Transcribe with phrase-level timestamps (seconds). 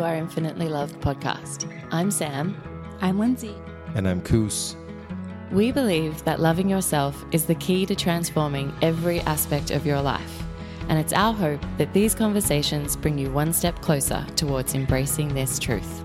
[0.00, 1.70] You Are Infinitely Loved podcast.
[1.90, 2.56] I'm Sam.
[3.02, 3.54] I'm Lindsay.
[3.94, 4.74] And I'm Koos.
[5.52, 10.42] We believe that loving yourself is the key to transforming every aspect of your life.
[10.88, 15.58] And it's our hope that these conversations bring you one step closer towards embracing this
[15.58, 16.02] truth.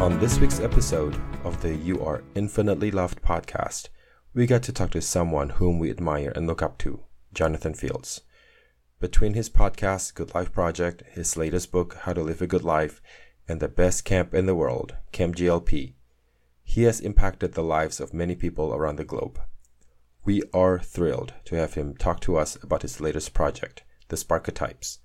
[0.00, 3.88] On this week's episode of the You Are Infinitely Loved podcast,
[4.34, 7.00] we get to talk to someone whom we admire and look up to,
[7.32, 8.20] Jonathan Fields.
[9.04, 13.02] Between his podcast, Good Life Project, his latest book, How to Live a Good Life,
[13.46, 15.92] and the best camp in the world, Camp GLP,
[16.62, 19.38] he has impacted the lives of many people around the globe.
[20.24, 25.00] We are thrilled to have him talk to us about his latest project, The Sparketypes,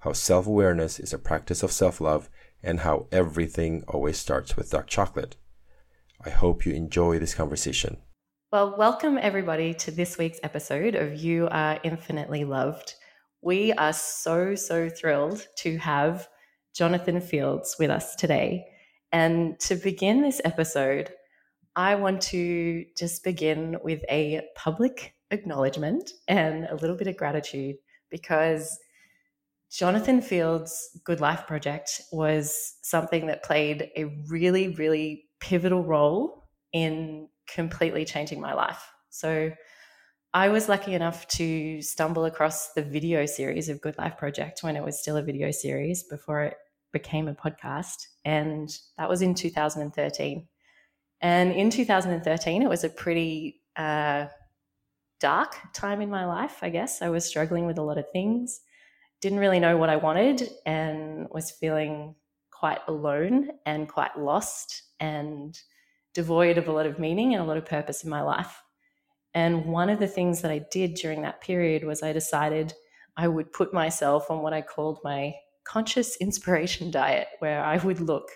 [0.00, 2.28] how self awareness is a practice of self love
[2.64, 5.36] and how everything always starts with dark chocolate.
[6.24, 7.98] I hope you enjoy this conversation.
[8.50, 12.96] Well, welcome everybody to this week's episode of You Are Infinitely Loved.
[13.46, 16.26] We are so, so thrilled to have
[16.74, 18.64] Jonathan Fields with us today.
[19.12, 21.10] And to begin this episode,
[21.76, 27.76] I want to just begin with a public acknowledgement and a little bit of gratitude
[28.10, 28.76] because
[29.70, 37.28] Jonathan Fields' Good Life Project was something that played a really, really pivotal role in
[37.48, 38.90] completely changing my life.
[39.10, 39.52] So
[40.36, 44.76] I was lucky enough to stumble across the video series of Good Life Project when
[44.76, 46.58] it was still a video series before it
[46.92, 48.04] became a podcast.
[48.22, 50.46] And that was in 2013.
[51.22, 54.26] And in 2013, it was a pretty uh,
[55.20, 57.00] dark time in my life, I guess.
[57.00, 58.60] I was struggling with a lot of things
[59.22, 62.14] didn't really know what I wanted and was feeling
[62.50, 65.58] quite alone and quite lost and
[66.12, 68.62] devoid of a lot of meaning and a lot of purpose in my life.
[69.36, 72.72] And one of the things that I did during that period was I decided
[73.18, 78.00] I would put myself on what I called my conscious inspiration diet, where I would
[78.00, 78.30] look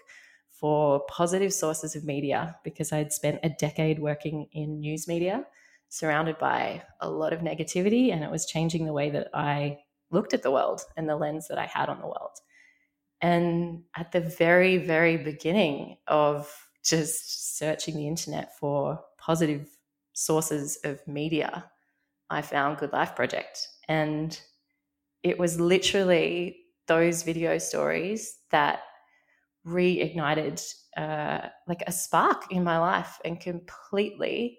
[0.50, 5.46] for positive sources of media because I'd spent a decade working in news media
[5.88, 9.78] surrounded by a lot of negativity and it was changing the way that I
[10.10, 12.36] looked at the world and the lens that I had on the world.
[13.22, 19.66] And at the very, very beginning of just searching the internet for positive
[20.20, 21.70] sources of media,
[22.28, 23.66] I found Good Life Project.
[23.88, 24.38] And
[25.22, 28.80] it was literally those video stories that
[29.66, 30.62] reignited
[30.96, 34.58] uh, like a spark in my life and completely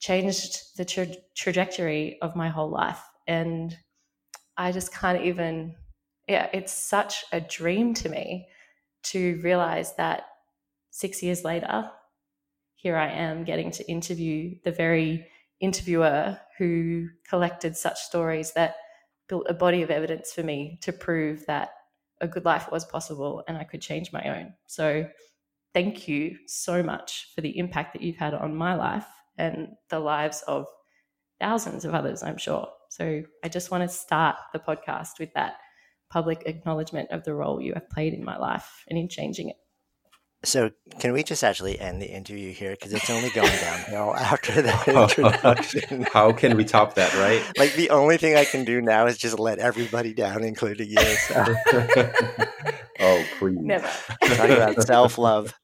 [0.00, 3.02] changed the tra- trajectory of my whole life.
[3.26, 3.76] And
[4.56, 5.74] I just can't even,
[6.28, 8.48] yeah, it's such a dream to me
[9.04, 10.24] to realize that
[10.90, 11.90] six years later,
[12.84, 15.26] here I am getting to interview the very
[15.58, 18.76] interviewer who collected such stories that
[19.26, 21.70] built a body of evidence for me to prove that
[22.20, 24.52] a good life was possible and I could change my own.
[24.66, 25.08] So,
[25.72, 29.06] thank you so much for the impact that you've had on my life
[29.38, 30.66] and the lives of
[31.40, 32.68] thousands of others, I'm sure.
[32.90, 35.54] So I just want to start the podcast with that
[36.10, 39.56] public acknowledgement of the role you have played in my life and in changing it.
[40.44, 44.62] So, can we just actually end the interview here because it's only going downhill after
[44.62, 44.88] that
[45.18, 46.02] introduction?
[46.12, 47.42] How can we top that, right?
[47.58, 50.98] like the only thing I can do now is just let everybody down, including you.
[50.98, 51.54] So.
[53.00, 53.58] oh, please!
[53.60, 53.88] Never
[54.22, 55.54] talk about self love.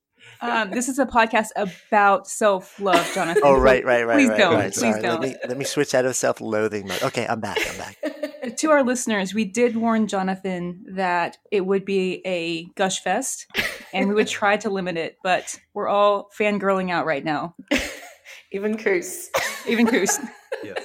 [0.43, 3.43] Um, this is a podcast about self love, Jonathan.
[3.45, 4.17] Oh, right, right, right.
[4.17, 4.55] Please right, don't.
[4.55, 4.73] Right.
[4.73, 5.03] Please Sorry.
[5.03, 5.21] don't.
[5.21, 7.03] Let me, let me switch out of self loathing mode.
[7.03, 7.59] Okay, I'm back.
[7.69, 8.57] I'm back.
[8.57, 13.47] to our listeners, we did warn Jonathan that it would be a gush fest
[13.93, 17.55] and we would try to limit it, but we're all fangirling out right now.
[18.53, 19.31] Even Koos.
[19.67, 20.19] Even Koos.
[20.65, 20.83] yes.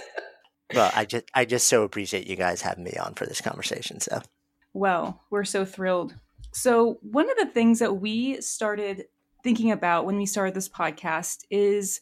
[0.73, 3.99] Well, I just I just so appreciate you guys having me on for this conversation.
[3.99, 4.21] So
[4.73, 6.15] Well, we're so thrilled.
[6.51, 9.05] So, one of the things that we started
[9.43, 12.01] thinking about when we started this podcast is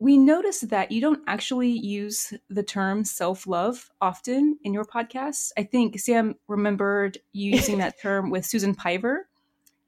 [0.00, 5.50] we noticed that you don't actually use the term self love often in your podcast.
[5.56, 9.28] I think Sam remembered using that term with Susan Piver.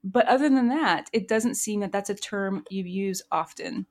[0.02, 3.87] But other than that, it doesn't seem that that's a term you use often.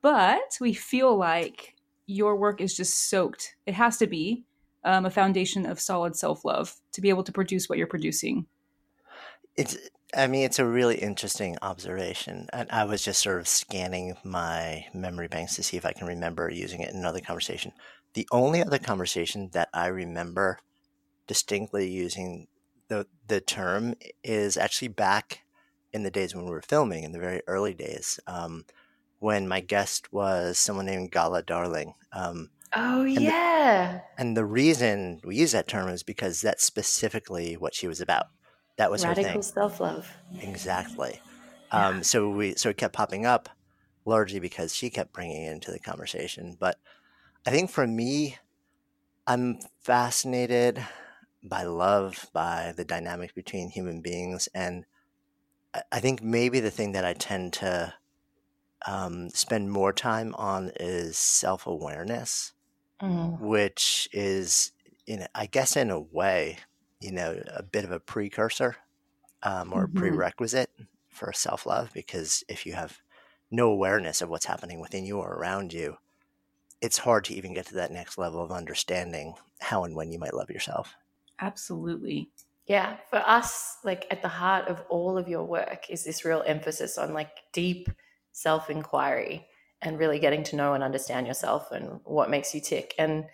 [0.00, 1.76] But we feel like
[2.06, 3.54] your work is just soaked.
[3.66, 4.44] It has to be
[4.84, 8.46] um, a foundation of solid self love to be able to produce what you're producing.
[9.56, 9.76] it's
[10.14, 12.48] I mean, it's a really interesting observation.
[12.52, 16.06] And I was just sort of scanning my memory banks to see if I can
[16.06, 17.72] remember using it in another conversation.
[18.12, 20.58] The only other conversation that I remember
[21.26, 22.48] distinctly using
[22.88, 25.42] the the term is actually back
[25.92, 28.64] in the days when we were filming, in the very early days, um,
[29.18, 31.94] when my guest was someone named Gala Darling.
[32.12, 34.00] Um, Oh the- yeah.
[34.16, 38.26] And the reason we use that term is because that's specifically what she was about.
[38.78, 39.24] That was her thing.
[39.24, 40.08] Radical self love.
[40.40, 41.20] Exactly.
[41.72, 41.88] Yeah.
[41.88, 43.48] Um, so we so it kept popping up,
[44.06, 46.56] largely because she kept bringing it into the conversation.
[46.58, 46.78] But
[47.46, 48.38] I think for me,
[49.26, 50.84] I'm fascinated
[51.44, 54.84] by love, by the dynamic between human beings, and
[55.74, 57.94] I- think maybe the thing that I tend to
[58.86, 62.54] um, spend more time on is self awareness,
[63.02, 63.36] Mm.
[63.38, 64.72] which is,
[65.06, 66.58] in I guess, in a way,
[67.00, 68.76] you know, a bit of a precursor
[69.44, 69.88] um, or Mhm.
[69.88, 70.70] prerequisite
[71.10, 73.00] for self love because if you have
[73.50, 75.98] no awareness of what's happening within you or around you,
[76.82, 80.18] it's hard to even get to that next level of understanding how and when you
[80.18, 80.96] might love yourself.
[81.38, 82.30] Absolutely.
[82.66, 86.44] Yeah, for us, like at the heart of all of your work is this real
[86.46, 87.88] emphasis on like deep
[88.32, 89.46] self inquiry
[89.82, 92.94] and really getting to know and understand yourself and what makes you tick.
[92.98, 93.24] And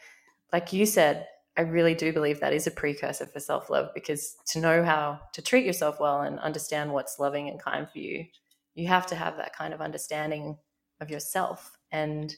[0.53, 1.27] like you said,
[1.59, 5.21] I really do believe that is a precursor for self love because to know how
[5.35, 8.25] to treat yourself well and understand what's loving and kind for you,
[8.75, 10.57] you have to have that kind of understanding
[11.01, 11.77] of yourself.
[11.93, 12.35] And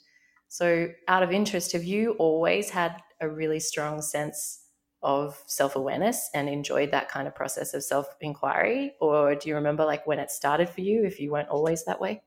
[0.48, 4.64] so, out of interest, have you always had a really strong sense
[5.02, 8.94] of self awareness and enjoyed that kind of process of self inquiry?
[9.00, 12.00] Or do you remember like when it started for you if you weren't always that
[12.00, 12.22] way?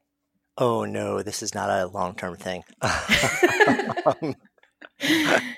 [0.58, 2.64] Oh no, this is not a long term thing.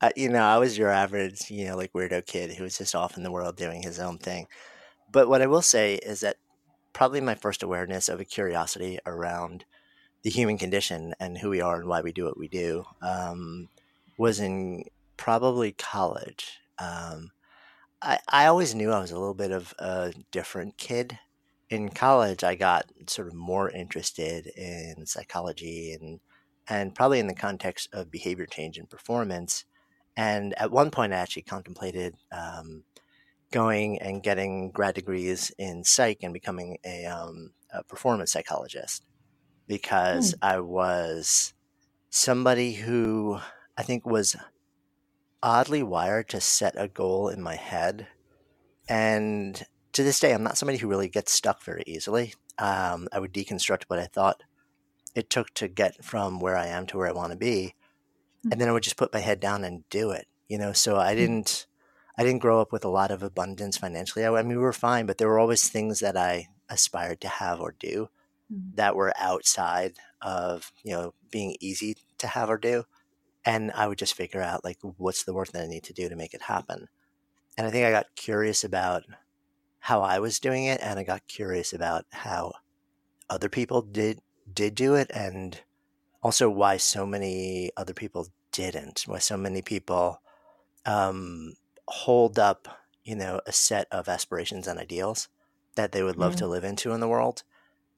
[0.00, 2.94] Uh, you know, I was your average, you know, like weirdo kid who was just
[2.94, 4.46] off in the world doing his own thing.
[5.10, 6.36] But what I will say is that
[6.92, 9.64] probably my first awareness of a curiosity around
[10.22, 13.68] the human condition and who we are and why we do what we do um,
[14.18, 14.84] was in
[15.16, 16.58] probably college.
[16.78, 17.30] Um,
[18.02, 21.18] I, I always knew I was a little bit of a different kid.
[21.68, 26.20] In college, I got sort of more interested in psychology and
[26.68, 29.64] and probably in the context of behavior change and performance.
[30.16, 32.84] And at one point, I actually contemplated um,
[33.52, 39.04] going and getting grad degrees in psych and becoming a, um, a performance psychologist
[39.68, 41.54] because I was
[42.10, 43.38] somebody who
[43.76, 44.36] I think was
[45.46, 48.08] oddly wired to set a goal in my head.
[48.88, 52.34] And to this day, I'm not somebody who really gets stuck very easily.
[52.58, 54.42] Um, I would deconstruct what I thought
[55.14, 57.74] it took to get from where I am to where I want to be,
[58.50, 60.28] and then I would just put my head down and do it.
[60.48, 61.66] You know, so I didn't,
[62.18, 64.24] I didn't grow up with a lot of abundance financially.
[64.24, 67.28] I, I mean, we were fine, but there were always things that I aspired to
[67.28, 68.08] have or do
[68.50, 68.76] Mhm.
[68.76, 72.84] that were outside of you know being easy to have or do,
[73.46, 76.08] and I would just figure out like what's the work that I need to do
[76.10, 76.88] to make it happen.
[77.58, 79.04] And I think I got curious about
[79.80, 82.52] how I was doing it, and I got curious about how
[83.30, 84.20] other people did
[84.52, 85.60] did do it, and
[86.22, 89.04] also why so many other people didn't.
[89.06, 90.22] Why so many people
[90.86, 91.54] um,
[91.88, 92.68] hold up,
[93.04, 95.28] you know, a set of aspirations and ideals
[95.76, 96.38] that they would love Mm.
[96.38, 97.44] to live into in the world,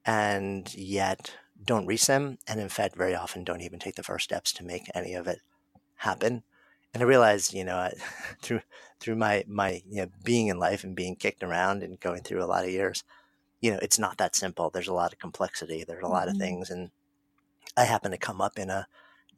[0.05, 4.25] and yet don't reach them, and in fact, very often don't even take the first
[4.25, 5.41] steps to make any of it
[5.95, 6.43] happen.
[6.93, 7.93] And I realized, you know, I,
[8.41, 8.61] through
[8.99, 12.43] through my my you know being in life and being kicked around and going through
[12.43, 13.03] a lot of years,
[13.61, 14.69] you know, it's not that simple.
[14.71, 15.83] There's a lot of complexity.
[15.85, 16.37] There's a lot of Mhm.
[16.37, 16.91] things, and
[17.75, 18.87] I happen to come up in a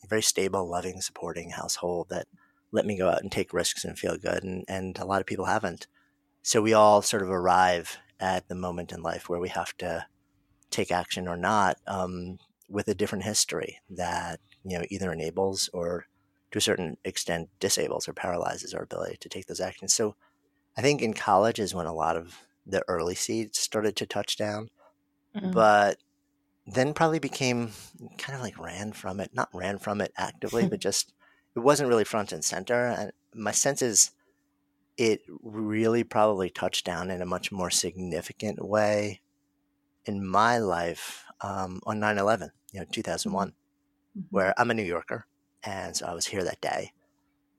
[0.08, 2.28] very stable, loving, supporting household that
[2.72, 5.28] let me go out and take risks and feel good, and and a lot of
[5.28, 5.88] people haven't.
[6.44, 10.08] So we all sort of arrive at the moment in life where we have to
[10.72, 16.06] take action or not um, with a different history that you know either enables or
[16.52, 19.94] to a certain extent disables or paralyzes our ability to take those actions.
[19.94, 20.16] So
[20.78, 24.38] I think in college is when a lot of the early seeds started to touch
[24.38, 24.70] down,
[25.36, 25.54] Mm.
[25.54, 25.98] but
[26.68, 27.72] then probably became
[28.18, 31.14] kind of like ran from it, not ran from it actively, but just
[31.56, 32.88] it wasn't really front and center.
[32.88, 34.12] And my sense is
[34.98, 39.22] it really probably touched down in a much more significant way
[40.06, 43.56] in my life um, on 9 11, you know, 2001
[44.16, 44.32] Mhm.
[44.32, 45.26] where I'm a New Yorker,
[45.64, 46.94] and so I was here that day.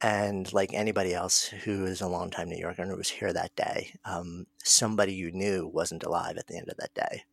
[0.03, 3.57] And like anybody else who is a longtime New Yorker and who was here that
[3.57, 7.25] day, um, somebody you knew wasn't alive at the end of that day.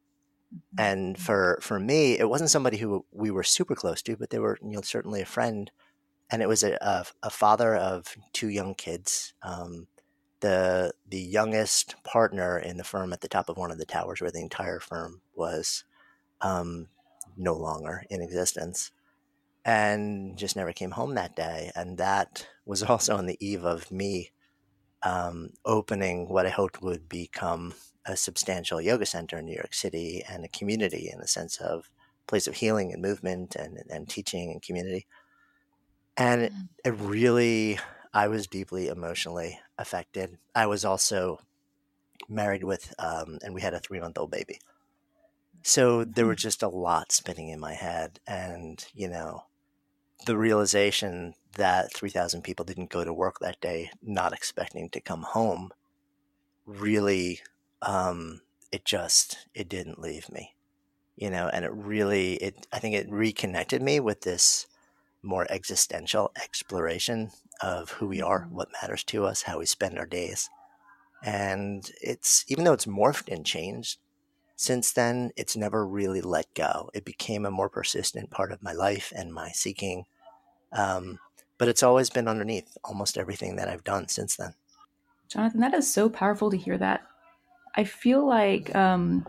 [0.77, 4.39] And for for me, it wasn't somebody who we were super close to, but they
[4.39, 5.71] were you know certainly a friend.
[6.31, 9.33] And it was a a, a father of two young kids.
[9.43, 9.87] Um,
[10.41, 14.21] the the youngest partner in the firm at the top of one of the towers,
[14.21, 15.83] where the entire firm was
[16.41, 16.87] um,
[17.37, 18.91] no longer in existence
[19.65, 21.71] and just never came home that day.
[21.75, 24.31] And that was also on the eve of me
[25.03, 27.73] um, opening what I hoped would become
[28.05, 31.89] a substantial yoga center in New York City and a community in the sense of
[32.27, 35.07] place of healing and movement and, and teaching and community.
[36.17, 36.53] And it,
[36.83, 37.79] it really,
[38.13, 40.37] I was deeply emotionally affected.
[40.53, 41.39] I was also
[42.27, 44.59] married with, um, and we had a three month old baby.
[45.63, 48.19] So there was just a lot spinning in my head.
[48.27, 49.45] And, you know,
[50.25, 55.23] the realization that 3,000 people didn't go to work that day, not expecting to come
[55.23, 55.71] home,
[56.65, 57.39] really,
[57.81, 60.53] um, it just, it didn't leave me,
[61.15, 64.67] you know, and it really, it, I think it reconnected me with this
[65.21, 70.05] more existential exploration of who we are, what matters to us, how we spend our
[70.05, 70.49] days.
[71.23, 73.99] And it's, even though it's morphed and changed
[74.55, 76.89] since then, it's never really let go.
[76.93, 80.05] It became a more persistent part of my life and my seeking.
[80.73, 81.19] Um,
[81.57, 84.53] but it's always been underneath almost everything that I've done since then.
[85.29, 87.03] Jonathan, that is so powerful to hear that.
[87.75, 89.25] I feel like um,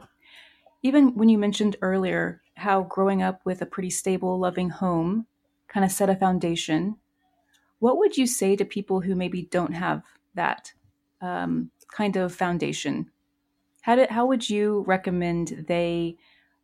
[0.82, 5.26] even when you mentioned earlier how growing up with a pretty stable, loving home
[5.68, 6.96] kind of set a foundation,
[7.80, 10.02] what would you say to people who maybe don't have
[10.34, 10.72] that
[11.20, 13.10] um, kind of foundation?
[13.82, 16.16] How, did, how would you recommend they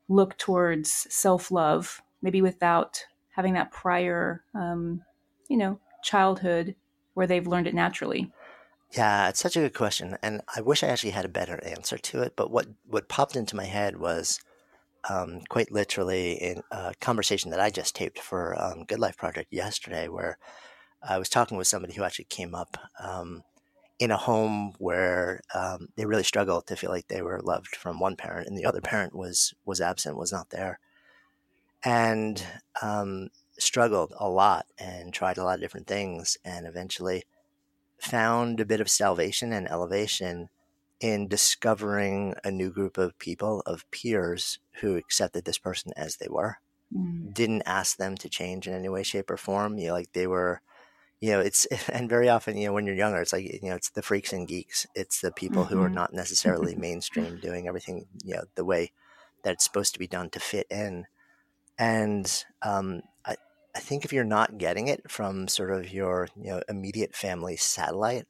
[0.09, 5.03] look towards self love, maybe without having that prior um,
[5.49, 6.75] you know, childhood
[7.15, 8.31] where they've learned it naturally?
[8.93, 11.99] Yeah, it's such a good question, and I wish I actually had a better answer
[11.99, 12.35] to it.
[12.37, 14.39] But what what popped into my head was
[15.11, 19.53] um, quite literally in a conversation that I just taped for um, Good Life Project
[19.53, 20.39] yesterday, where
[21.09, 23.43] I was talking with somebody who actually came up um,
[23.99, 28.01] in a home where um, they really struggled to feel like they were loved from
[28.01, 30.79] one parent, and the other parent was was absent, was not there,
[31.85, 32.45] and
[32.83, 37.25] um, struggled a lot and tried a lot of different things and eventually
[37.99, 40.49] found a bit of salvation and elevation
[41.01, 46.29] in discovering a new group of people, of peers who accepted this person as they
[46.29, 46.57] were.
[46.95, 47.35] Mm.
[47.35, 49.79] Didn't ask them to change in any way, shape, or form.
[49.79, 50.63] You know, like they were,
[51.21, 53.77] you know, it's, and very often, you know, when you're younger, it's like, you know,
[53.77, 54.87] it's the freaks and geeks.
[54.95, 55.75] It's the people mm-hmm.
[55.75, 55.95] who are mm-hmm.
[55.95, 58.93] not necessarily mainstream doing everything, you know, the way
[59.43, 61.07] that it's supposed to be done to fit in.
[61.79, 63.37] And um, I,
[63.75, 67.57] I think if you're not getting it from sort of your you know immediate family
[67.57, 68.27] satellite,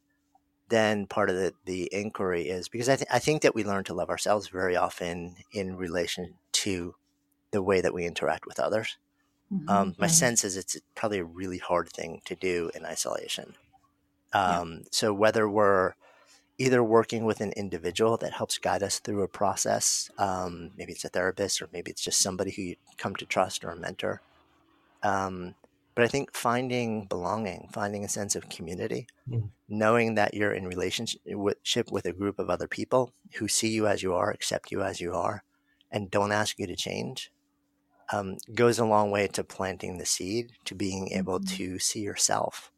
[0.69, 3.85] then part of the, the inquiry is because I, th- I think that we learn
[3.85, 6.97] to love ourselves very often in relation to
[7.53, 8.99] the way that we interact with others.
[9.53, 9.69] Mm-hmm.
[9.69, 13.55] Um, my sense is it's probably a really hard thing to do in isolation.
[14.33, 14.89] Um, yeah.
[14.91, 15.95] So whether we're
[16.59, 21.05] either working with an individual that helps guide us through a process, um, maybe it's
[21.05, 24.21] a therapist or maybe it's just somebody who you come to trust or a mentor,
[25.03, 25.55] um,
[25.95, 29.49] but I think finding belonging, finding a sense of community, mm.
[29.69, 34.03] knowing that you're in relationship with a group of other people who see you as
[34.03, 35.43] you are, accept you as you are,
[35.91, 37.31] and don't ask you to change,
[38.13, 41.57] um, goes a long way to planting the seed, to being able mm-hmm.
[41.57, 42.71] to see yourself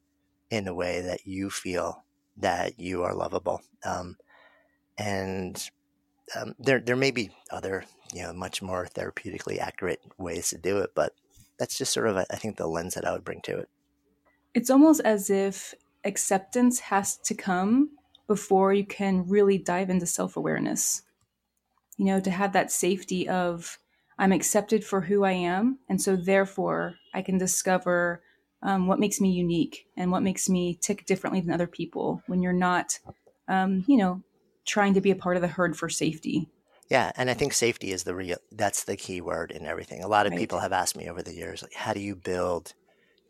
[0.51, 2.05] in a way that you feel
[2.37, 3.61] that you are lovable.
[3.85, 4.17] Um,
[4.97, 5.71] and
[6.37, 10.79] um, there, there may be other, you know, much more therapeutically accurate ways to do
[10.79, 11.15] it, but
[11.59, 13.69] that's just sort of I think the lens that I would bring to it.
[14.55, 17.91] It's almost as if acceptance has to come
[18.27, 21.03] before you can really dive into self-awareness.
[21.97, 23.79] You know, to have that safety of
[24.19, 28.23] I'm accepted for who I am, and so therefore I can discover
[28.63, 32.23] um, what makes me unique and what makes me tick differently than other people.
[32.27, 32.99] When you're not,
[33.47, 34.23] um, you know,
[34.67, 36.49] trying to be a part of the herd for safety.
[36.91, 40.03] Yeah, and I think safety is the real that's the key word in everything.
[40.03, 40.39] A lot of right.
[40.39, 42.75] people have asked me over the years like how do you build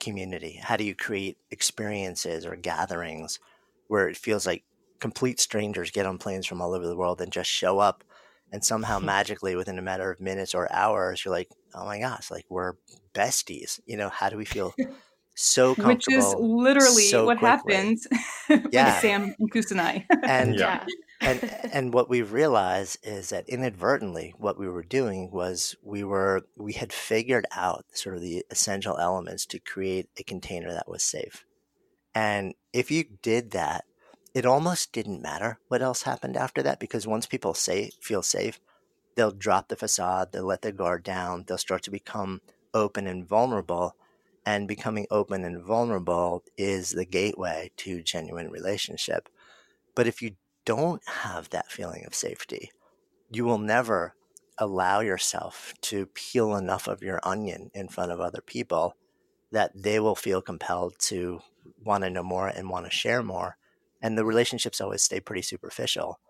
[0.00, 0.60] community?
[0.62, 3.40] How do you create experiences or gatherings
[3.88, 4.64] where it feels like
[5.00, 8.04] complete strangers get on planes from all over the world and just show up
[8.52, 12.30] and somehow magically within a matter of minutes or hours you're like, "Oh my gosh,
[12.30, 12.74] like we're
[13.14, 14.74] besties." You know, how do we feel
[15.34, 15.92] so comfortable.
[15.94, 17.74] Which is literally so what quickly.
[17.74, 17.98] happened
[18.72, 18.92] yeah.
[18.92, 20.04] with Sam and Kusanai.
[20.24, 20.84] and yeah
[21.20, 26.42] and and what we realized is that inadvertently what we were doing was we were
[26.56, 31.02] we had figured out sort of the essential elements to create a container that was
[31.02, 31.44] safe
[32.14, 33.84] and if you did that
[34.38, 38.60] it almost didn't matter what else happened after that because once people say feel safe
[39.14, 42.40] they'll drop the facade they'll let their guard down they'll start to become
[42.72, 43.96] open and vulnerable
[44.46, 49.28] and becoming open and vulnerable is the gateway to genuine relationship
[49.94, 50.36] but if you
[50.68, 52.70] don't have that feeling of safety,
[53.30, 54.14] you will never
[54.58, 58.94] allow yourself to peel enough of your onion in front of other people
[59.50, 61.40] that they will feel compelled to
[61.82, 63.56] want to know more and want to share more.
[64.00, 66.20] And the relationships always stay pretty superficial.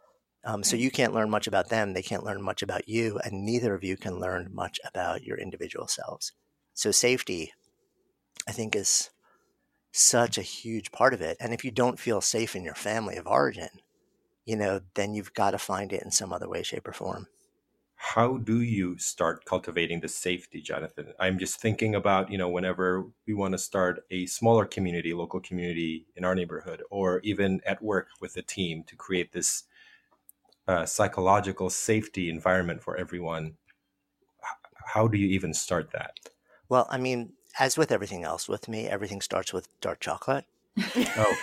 [0.44, 3.44] Um, so you can't learn much about them, they can't learn much about you, and
[3.44, 6.32] neither of you can learn much about your individual selves.
[6.74, 7.52] So safety,
[8.46, 9.10] I think, is
[9.92, 11.36] such a huge part of it.
[11.40, 13.68] And if you don't feel safe in your family of origin,
[14.44, 17.26] you know, then you've got to find it in some other way, shape, or form.
[18.00, 21.12] How do you start cultivating the safety, Jonathan?
[21.18, 25.40] I'm just thinking about, you know, whenever we want to start a smaller community, local
[25.40, 29.64] community in our neighborhood, or even at work with a team to create this
[30.68, 33.56] uh, psychological safety environment for everyone.
[34.94, 36.20] How do you even start that?
[36.68, 40.44] Well, I mean, as with everything else with me, everything starts with dark chocolate.
[40.78, 41.34] oh,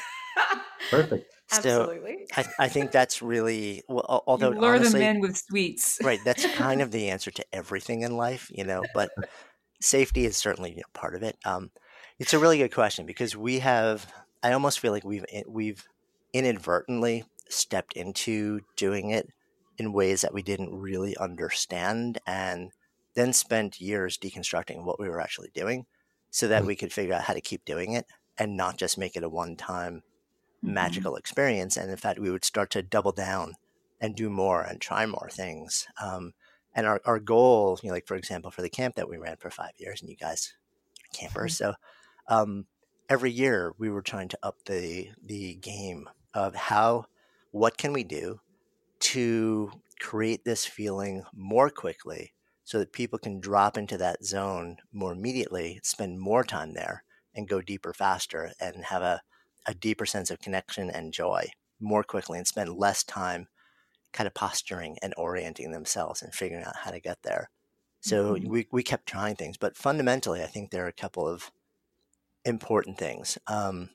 [0.90, 1.35] perfect.
[1.52, 2.26] Absolutely.
[2.34, 6.00] So I, I think that's really well, although you lure honestly, them in with sweets.
[6.04, 6.20] right.
[6.26, 8.84] That's kind of the answer to everything in life, you know.
[8.94, 9.12] But
[9.82, 11.38] safety is certainly you know, part of it.
[11.46, 11.72] Um,
[12.20, 14.12] it's a really good question because we have.
[14.44, 15.88] I almost feel like we've we've
[16.34, 19.30] inadvertently stepped into doing it
[19.78, 22.72] in ways that we didn't really understand, and
[23.16, 25.86] then spent years deconstructing what we were actually doing
[26.32, 26.68] so that mm-hmm.
[26.68, 28.06] we could figure out how to keep doing it
[28.38, 30.04] and not just make it a one time.
[30.66, 31.78] Magical experience.
[31.78, 33.54] And in fact, we would start to double down
[34.02, 35.88] and do more and try more things.
[36.02, 36.34] Um,
[36.74, 39.38] and our, our goal, you know, like for example, for the camp that we ran
[39.38, 40.54] for five years, and you guys
[41.04, 41.72] are campers, mm-hmm.
[41.72, 41.76] so
[42.28, 42.66] um,
[43.08, 47.06] every year we were trying to up the the game of how,
[47.52, 48.42] what can we do
[49.00, 52.34] to create this feeling more quickly
[52.66, 57.04] so that people can drop into that zone more immediately, spend more time there,
[57.34, 59.22] and go deeper faster and have a,
[59.66, 61.48] a deeper sense of connection and joy
[61.80, 63.48] more quickly and spend less time
[64.14, 67.50] kind of posturing and orienting themselves and figuring out how to get there.
[68.00, 68.50] So mm-hmm.
[68.50, 71.52] we, we kept trying things, but fundamentally, I think there are a couple of
[72.46, 73.38] important things.
[73.48, 73.90] Um,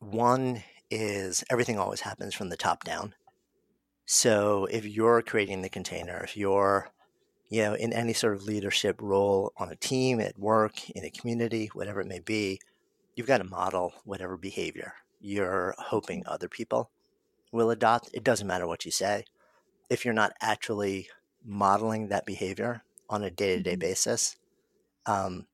[0.00, 3.14] one is everything always happens from the top down.
[4.06, 6.90] So if you're creating the container, if you're
[7.50, 11.10] you know, in any sort of leadership role on a team, at work, in a
[11.10, 12.60] community, whatever it may be,
[13.18, 16.88] you've got to model whatever behavior you're hoping other people
[17.50, 18.08] will adopt.
[18.14, 19.24] It doesn't matter what you say.
[19.90, 21.08] If you're not actually
[21.44, 24.36] modeling that behavior on a day to day basis,
[25.04, 25.46] um,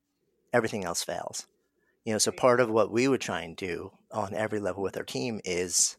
[0.53, 1.47] everything else fails.
[2.03, 4.95] You know, so part of what we would try and do on every level with
[4.95, 5.97] our team is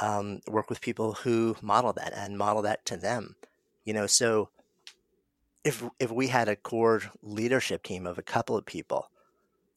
[0.00, 3.36] um, work with people who model that and model that to them.
[3.84, 4.48] You know, so
[5.62, 9.08] if if we had a core leadership team of a couple of people,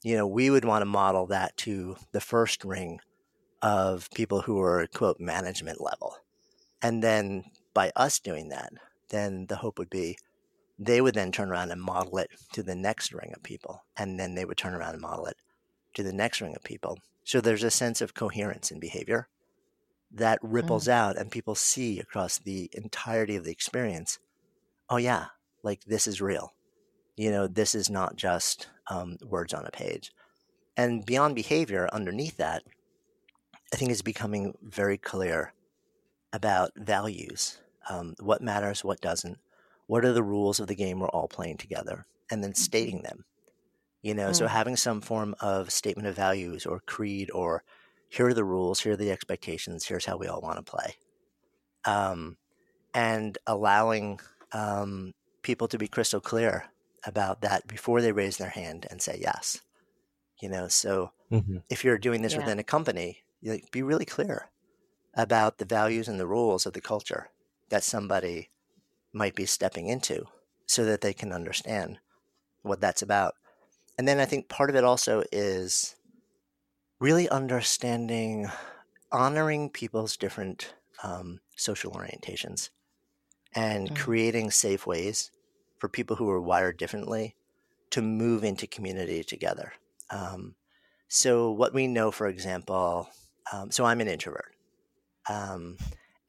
[0.04, 3.00] you know, we would want to model that to the first ring
[3.62, 6.16] of people who are quote management level.
[6.82, 8.72] And then by us doing that,
[9.10, 10.18] then the hope would be
[10.78, 13.84] they would then turn around and model it to the next ring of people.
[13.98, 15.36] And then they would turn around and model it
[15.96, 16.98] to the next ring of people.
[17.26, 19.28] So there's a sense of coherence in behavior
[20.12, 20.94] that ripples mm.
[20.94, 24.20] out and people see across the entirety of the experience.
[24.90, 25.26] Oh yeah,
[25.62, 26.54] like this is real.
[27.16, 30.12] You know, this is not just um, words on a page.
[30.76, 32.64] And beyond behavior, underneath that,
[33.74, 35.54] I think is becoming very clear
[36.34, 37.60] about values.
[37.90, 39.40] Um, what matters, what doesn't.
[39.88, 42.06] What are the rules of the game we're all playing together?
[42.32, 42.64] And then mm-hmm.
[42.64, 43.26] stating them.
[44.02, 44.36] You know, mm.
[44.36, 47.64] so having some form of statement of values or creed or
[48.08, 50.96] here are the rules, here are the expectations, here's how we all want to play.
[51.86, 52.38] Um,
[52.94, 54.20] and allowing
[54.52, 56.66] um, people to be crystal clear
[57.06, 59.60] about that before they raise their hand and say yes.
[60.42, 61.58] You know, so mm-hmm.
[61.70, 62.40] if you're doing this yeah.
[62.40, 64.50] within a company, you be really clear
[65.14, 67.30] about the values and the rules of the culture
[67.70, 68.50] that somebody
[69.12, 70.26] might be stepping into
[70.66, 72.00] so that they can understand
[72.62, 73.36] what that's about.
[73.98, 75.96] And then I think part of it also is
[77.00, 78.50] really understanding,
[79.12, 82.70] honoring people's different um, social orientations
[83.56, 83.96] and mm-hmm.
[83.96, 85.32] creating safe ways
[85.80, 87.36] for people who are wired differently
[87.92, 89.74] to move into community together.
[90.10, 90.56] Um,
[91.08, 93.10] so, what we know, for example,
[93.52, 94.54] um, so I'm an introvert.
[95.28, 95.78] Um,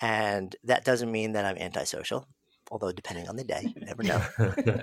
[0.01, 2.27] and that doesn't mean that I'm antisocial,
[2.71, 4.25] although depending on the day, you never know.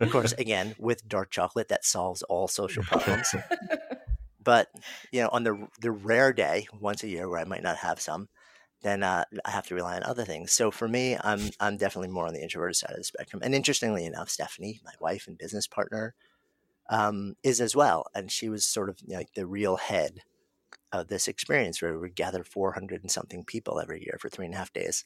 [0.00, 3.34] of course, again, with dark chocolate, that solves all social problems.
[4.42, 4.68] but,
[5.12, 8.00] you know, on the, the rare day, once a year, where I might not have
[8.00, 8.28] some,
[8.82, 10.52] then uh, I have to rely on other things.
[10.52, 13.42] So for me, I'm I'm definitely more on the introverted side of the spectrum.
[13.42, 16.14] And interestingly enough, Stephanie, my wife and business partner,
[16.88, 20.20] um, is as well, and she was sort of you know, like the real head
[20.92, 24.54] of this experience where we gather 400 and something people every year for three and
[24.54, 25.04] a half days.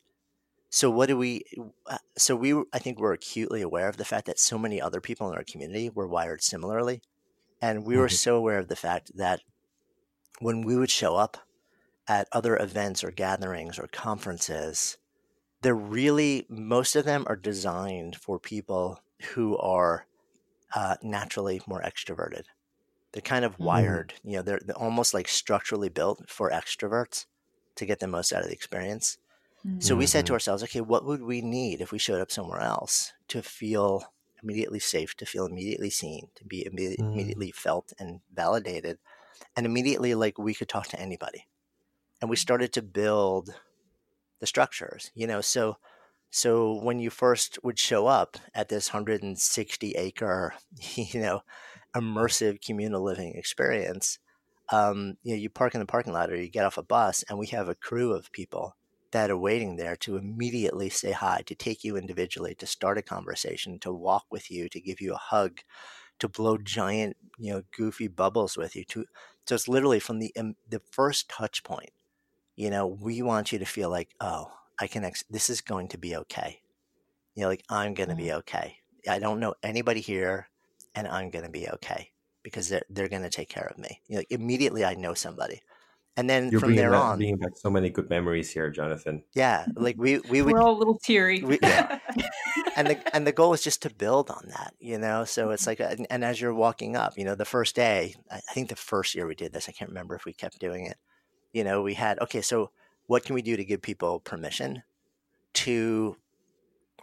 [0.69, 1.43] So what do we?
[1.87, 5.01] Uh, so we, I think, we're acutely aware of the fact that so many other
[5.01, 7.03] people in our community were wired similarly,
[7.61, 8.03] and we mm-hmm.
[8.03, 9.41] were so aware of the fact that
[10.39, 11.39] when we would show up
[12.11, 14.99] at other events or gatherings or conferences,
[15.63, 19.01] they're really, most of them are designed for people
[19.35, 20.07] who are
[20.75, 22.45] uh, naturally more extroverted.
[23.13, 23.61] They're kind of Mhm.
[23.61, 27.27] wired, you know, they're, they're almost like structurally built for extroverts
[27.77, 29.19] to get the most out of the experience.
[29.81, 30.35] So we said to Mhm.
[30.35, 34.05] ourselves, okay, what would we need if we showed up somewhere else to feel
[34.43, 37.11] immediately safe, to feel immediately seen, to be imme- Mm.
[37.13, 38.99] immediately felt and validated,
[39.57, 41.47] and immediately like we could talk to anybody.
[42.21, 43.55] And we started to build
[44.41, 45.41] the structures, you know.
[45.41, 45.77] So,
[46.31, 50.55] so when you first would show up at this 160 acre,
[50.95, 51.43] you know,
[51.95, 54.19] immersive communal living experience,
[54.73, 57.25] um, you know, you park in the parking lot or you get off a bus,
[57.29, 58.77] and we have a crew of people
[59.13, 63.03] that are waiting there to immediately say hi, to take you individually, to start a
[63.03, 65.61] conversation, to walk with you, to give you a hug,
[66.21, 68.85] to blow giant, you know, goofy bubbles with you.
[68.85, 69.07] To
[69.47, 71.91] so it's literally from the um, the first touch point.
[72.57, 75.05] You know, we want you to feel like, oh, I can.
[75.05, 76.61] Ex- this is going to be okay.
[77.35, 78.77] You know, like I'm going to be okay.
[79.09, 80.49] I don't know anybody here,
[80.95, 82.11] and I'm going to be okay
[82.43, 84.01] because they're they're going to take care of me.
[84.09, 85.63] You know, like immediately I know somebody,
[86.17, 88.69] and then You're from bringing there back, on, bringing back so many good memories here,
[88.71, 89.23] Jonathan.
[89.35, 91.43] yeah, like we we would We're all a little teary.
[91.43, 91.99] We- yeah.
[92.77, 95.25] and the and the goal is just to build on that, you know.
[95.25, 95.71] So it's mm-hmm.
[95.71, 98.53] like, a, and, and as you're walking up, you know, the first day, I I
[98.53, 100.99] think the first year we did this, I can't remember if we kept doing it.
[101.53, 102.71] You know, we had okay, so
[103.07, 104.83] what can we do to give people permission
[105.55, 106.17] to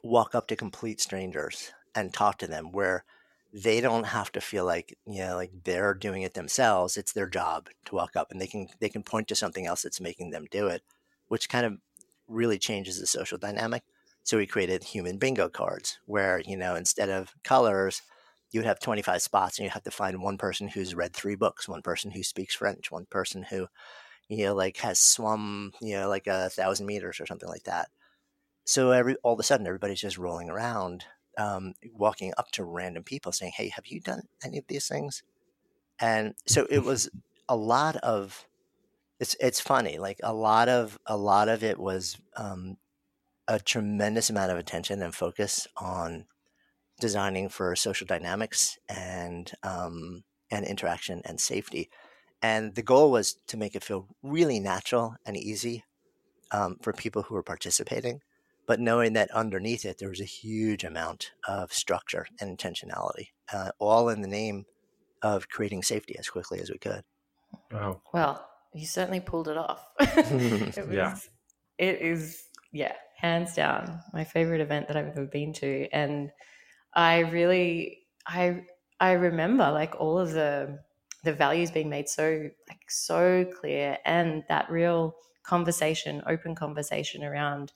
[0.03, 3.05] walk up to complete strangers and talk to them, where
[3.53, 6.97] they don't have to feel like you know, like they're doing it themselves.
[6.97, 9.83] It's their job to walk up, and they can they can point to something else
[9.83, 10.83] that's making them do it,
[11.27, 11.77] which kind of
[12.27, 13.83] really changes the social dynamic.
[14.23, 18.01] So we created human bingo cards where, you know, instead of colors,
[18.51, 21.35] you would have 25 spots and you have to find one person who's read three
[21.35, 23.67] books, one person who speaks French, one person who,
[24.29, 27.89] you know, like has swum, you know, like a thousand meters or something like that.
[28.65, 31.05] So every all of a sudden everybody's just rolling around,
[31.37, 35.23] um, walking up to random people saying, Hey, have you done any of these things?
[35.99, 37.09] And so it was
[37.49, 38.47] a lot of
[39.19, 42.77] it's it's funny, like a lot of a lot of it was um,
[43.47, 46.25] a tremendous amount of attention and focus on
[46.99, 51.89] designing for social dynamics and um, and interaction and safety.
[52.41, 55.83] And the goal was to make it feel really natural and easy
[56.51, 58.21] um, for people who were participating,
[58.67, 63.71] but knowing that underneath it there was a huge amount of structure and intentionality, uh,
[63.79, 64.65] all in the name
[65.21, 67.03] of creating safety as quickly as we could.
[67.71, 68.01] Wow.
[68.13, 69.85] Well, you certainly pulled it off.
[69.99, 71.17] it was, Yeah.
[71.77, 76.31] It is, yeah, hands down my favorite event that I've ever been to, and
[76.93, 78.61] I really, I,
[78.99, 80.79] I remember like all of the
[81.27, 85.13] the values being made so like so clear, and that real
[85.43, 87.73] conversation, open conversation around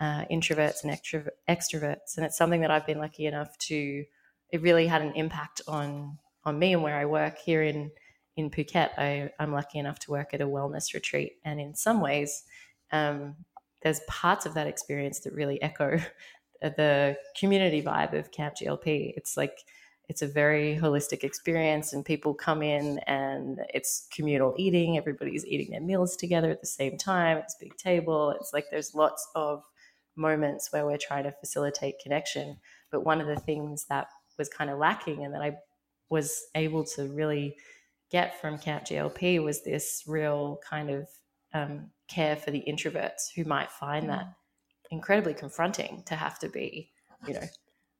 [0.00, 4.04] uh, introverts and extro- extroverts, and it's something that I've been lucky enough to.
[4.50, 7.90] It really had an impact on on me and where I work here in
[8.38, 8.88] in Phuket.
[8.96, 12.44] I, I'm lucky enough to work at a wellness retreat, and in some ways,
[12.90, 13.36] um,
[13.82, 16.00] there's parts of that experience that really echo
[16.62, 19.12] the community vibe of Camp GLP.
[19.14, 19.58] It's like
[20.08, 24.96] it's a very holistic experience, and people come in, and it's communal eating.
[24.96, 27.36] Everybody's eating their meals together at the same time.
[27.38, 28.30] It's a big table.
[28.30, 29.62] It's like there's lots of
[30.16, 32.56] moments where we're trying to facilitate connection.
[32.90, 35.56] But one of the things that was kind of lacking, and that I
[36.08, 37.56] was able to really
[38.10, 41.08] get from Camp GLP was this real kind of
[41.52, 44.32] um, care for the introverts who might find that
[44.90, 46.90] incredibly confronting to have to be,
[47.26, 47.40] you know,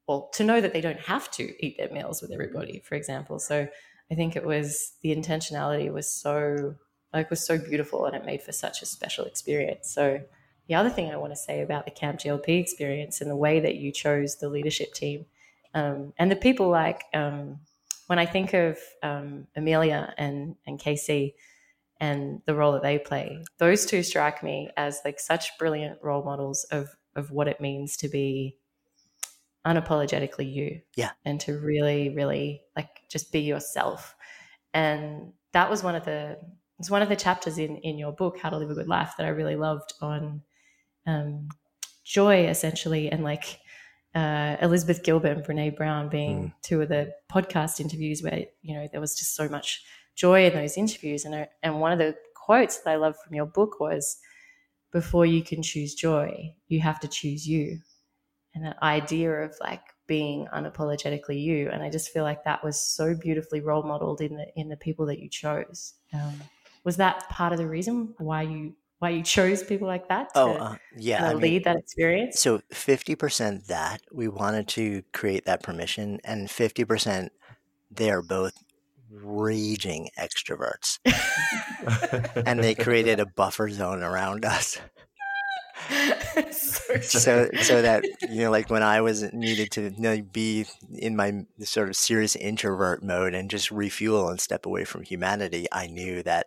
[0.08, 3.38] well, to know that they don't have to eat their meals with everybody, for example.
[3.38, 3.68] So
[4.10, 6.74] I think it was the intentionality was so
[7.12, 9.90] like was so beautiful and it made for such a special experience.
[9.90, 10.20] So
[10.66, 13.60] the other thing I want to say about the Camp GLP experience and the way
[13.60, 15.26] that you chose the leadership team
[15.74, 17.60] um, and the people like um,
[18.06, 21.34] when I think of um, Amelia and and Casey
[22.00, 26.22] and the role that they play, those two strike me as like such brilliant role
[26.22, 28.56] models of of what it means to be
[29.68, 30.80] unapologetically you.
[30.96, 31.10] Yeah.
[31.24, 34.16] And to really, really like just be yourself.
[34.72, 36.38] And that was one of the
[36.78, 39.14] it's one of the chapters in in your book, How to Live a Good Life,
[39.18, 40.42] that I really loved on
[41.06, 41.48] um,
[42.04, 43.60] joy essentially and like
[44.14, 48.88] uh, Elizabeth Gilbert and Brene Brown being two of the podcast interviews where you know
[48.90, 49.84] there was just so much
[50.16, 53.34] joy in those interviews and I, and one of the quotes that I love from
[53.34, 54.18] your book was
[54.90, 57.78] before you can choose joy you have to choose you
[58.58, 62.80] and that idea of like being unapologetically you and I just feel like that was
[62.80, 66.40] so beautifully role modeled in the in the people that you chose um,
[66.84, 70.40] was that part of the reason why you why you chose people like that to
[70.40, 71.18] Oh, uh, yeah.
[71.18, 76.20] kinda I mean, lead that experience So 50% that we wanted to create that permission,
[76.24, 77.30] and 50%
[77.90, 78.54] they are both
[79.10, 80.98] raging extroverts.
[82.46, 84.78] and they created a buffer zone around us.
[86.52, 90.66] so, so, so that you know like when i was needed to you know, be
[90.92, 95.66] in my sort of serious introvert mode and just refuel and step away from humanity
[95.72, 96.46] i knew that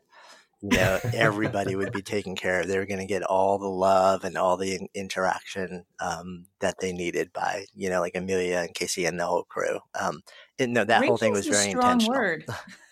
[0.62, 2.68] you know everybody would be taken care of.
[2.68, 6.94] They were going to get all the love and all the interaction um, that they
[6.94, 9.80] needed by you know like amelia and casey and the whole crew.
[10.00, 10.22] Um,
[10.60, 12.38] and no that whole thing was very intentional.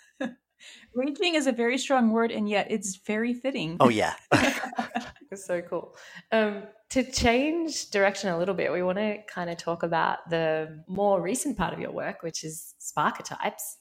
[0.93, 3.77] Raging is a very strong word, and yet it's very fitting.
[3.79, 4.15] Oh yeah,
[5.31, 5.95] it's so cool.
[6.31, 10.83] Um, to change direction a little bit, we want to kind of talk about the
[10.87, 13.75] more recent part of your work, which is Sparketypes.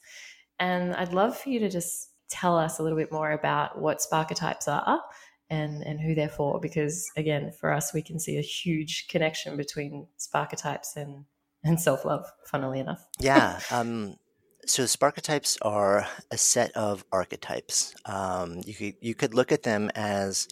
[0.59, 3.99] And I'd love for you to just tell us a little bit more about what
[3.99, 5.01] Sparketypes are
[5.49, 9.57] and and who they're for, because again, for us, we can see a huge connection
[9.57, 11.25] between Sparketypes and
[11.63, 12.25] and self love.
[12.45, 13.59] Funnily enough, yeah.
[13.71, 14.17] Um,
[14.65, 17.95] so Sparketypes are a set of archetypes.
[18.05, 20.47] Um, you could you could look at them as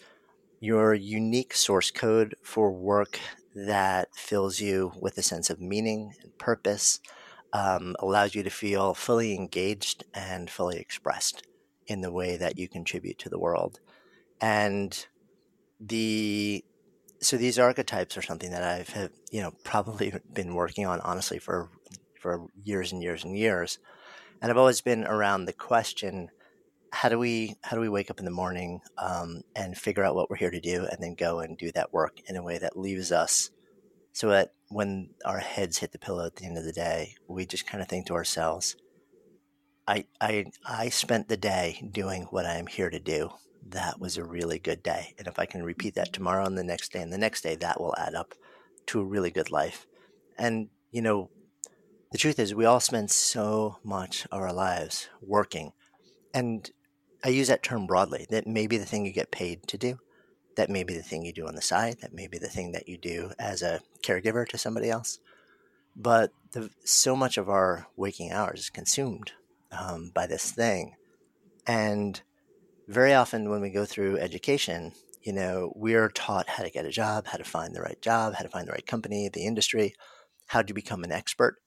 [0.60, 3.20] your unique source code for work
[3.56, 7.00] that fills you with a sense of meaning and purpose,
[7.54, 11.44] um, allows you to feel fully engaged and fully expressed
[11.88, 13.80] in the way that you contribute to the world.
[14.42, 15.08] And
[15.80, 16.64] the
[17.20, 21.40] so these archetypes are something that I've have, you know probably been working on honestly
[21.40, 21.70] for
[22.20, 23.80] for years and years and years
[24.42, 26.30] and I've always been around the question:
[26.92, 30.16] how do we how do we wake up in the morning um, and figure out
[30.16, 32.58] what we're here to do, and then go and do that work in a way
[32.58, 33.50] that leaves us
[34.18, 37.46] so that when our heads hit the pillow at the end of the day, we
[37.46, 38.76] just kind of think to ourselves,
[39.88, 43.30] I, I, I spent the day doing what I am here to do.
[43.70, 45.14] That was a really good day.
[45.20, 47.56] And if I can repeat that tomorrow and the next day and the next day,
[47.58, 48.34] that will add up
[48.88, 49.86] to a really good life.
[50.36, 51.30] And, you know,
[52.12, 55.74] the truth is, we all spend so much of our lives working.
[56.34, 56.70] And
[57.24, 58.26] I use that term broadly.
[58.30, 60.00] That may be the thing you get paid to do.
[60.56, 61.98] That may be the thing you do on the side.
[62.02, 65.20] That may be the thing that you do as a caregiver to somebody else.
[65.96, 69.34] But the, so much of our waking hours is consumed
[69.72, 70.96] um, by this thing.
[71.66, 72.22] And
[72.88, 76.92] very often when we go through education, you know, we're taught how to get a
[76.92, 79.94] job, how to find the right job, how to find the right company, the industry,
[80.48, 81.58] how to become an expert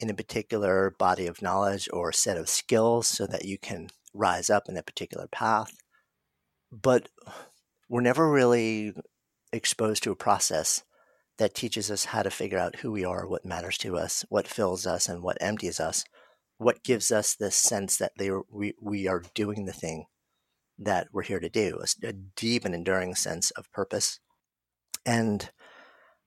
[0.00, 4.50] in a particular body of knowledge or set of skills so that you can rise
[4.50, 5.76] up in a particular path.
[6.72, 7.08] But
[7.88, 8.92] we're never really
[9.52, 10.82] exposed to a process
[11.38, 14.46] that teaches us how to figure out who we are, what matters to us, what
[14.46, 16.04] fills us, and what empties us,
[16.58, 20.06] what gives us this sense that they, we, we are doing the thing
[20.78, 24.20] that we're here to do, a, a deep and enduring sense of purpose.
[25.04, 25.50] And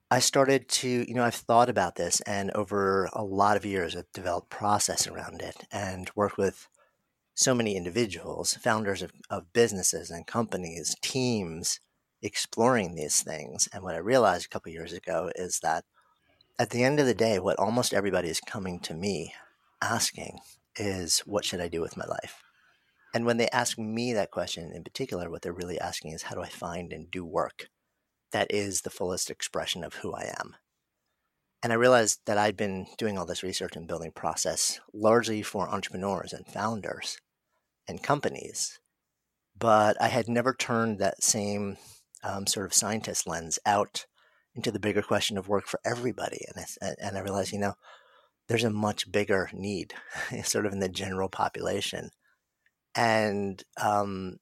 [0.10, 3.94] I started to, you know, I've thought about this and over a lot of years
[3.94, 6.70] I've developed process around it and worked with
[7.36, 11.82] so many individuals, founders of, of businesses and companies, teams,
[12.22, 13.68] exploring these things.
[13.74, 15.84] And what I realized a couple years ago is that
[16.58, 19.34] at the end of the day, what almost everybody is coming to me
[19.82, 20.40] asking
[20.78, 22.42] is, what should I do with my life?
[23.14, 26.36] And when they ask me that question in particular, what they're really asking is, how
[26.36, 27.68] do I find and do work
[28.32, 30.56] that is the fullest expression of who I am.
[31.64, 35.70] And I realized that I'd been doing all this research and building process largely for
[35.70, 37.20] entrepreneurs and founders
[37.88, 38.80] and companies,
[39.58, 41.78] but I had never turned that same
[42.24, 44.06] um, sort of scientist lens out
[44.56, 46.46] into the bigger question of work for everybody.
[46.48, 47.74] And I, and I realized, you know,
[48.48, 49.94] there's a much bigger need,
[50.44, 52.10] sort of in the general population.
[52.96, 54.38] And um,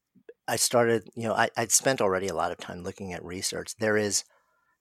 [0.48, 3.76] I started, you know, I, I'd spent already a lot of time looking at research.
[3.80, 4.24] There is,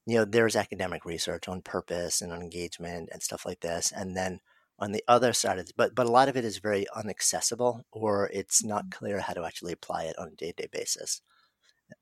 [0.06, 3.90] you know, there's academic research on purpose and on engagement and stuff like this.
[3.90, 4.40] And then
[4.78, 7.82] on the other side of it, but but a lot of it is very unaccessible
[7.92, 8.98] or it's not mm-hmm.
[8.98, 11.22] clear how to actually apply it on a day-to-day basis.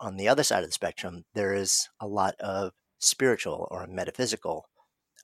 [0.01, 4.69] On the other side of the spectrum, there is a lot of spiritual or metaphysical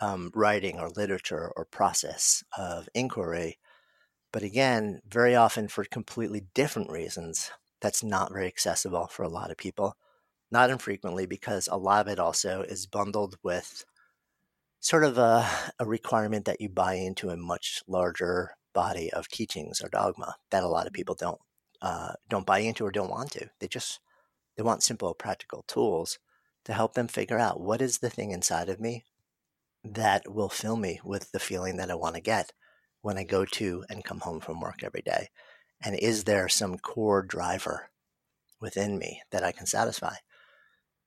[0.01, 3.59] um, writing or literature or process of inquiry.
[4.33, 9.51] But again, very often for completely different reasons that's not very accessible for a lot
[9.51, 9.97] of people.
[10.51, 13.85] Not infrequently because a lot of it also is bundled with
[14.81, 19.81] sort of a, a requirement that you buy into a much larger body of teachings
[19.83, 21.41] or dogma that a lot of people don't
[21.81, 23.49] uh, don't buy into or don't want to.
[23.61, 24.01] They just
[24.57, 26.19] they want simple, practical tools
[26.65, 29.05] to help them figure out what is the thing inside of me
[29.85, 32.53] that will fill me with the feeling that I want to get
[33.01, 35.29] when I go to and come home from work every day.
[35.85, 37.91] And is there some core driver
[38.61, 40.15] within me that I can satisfy?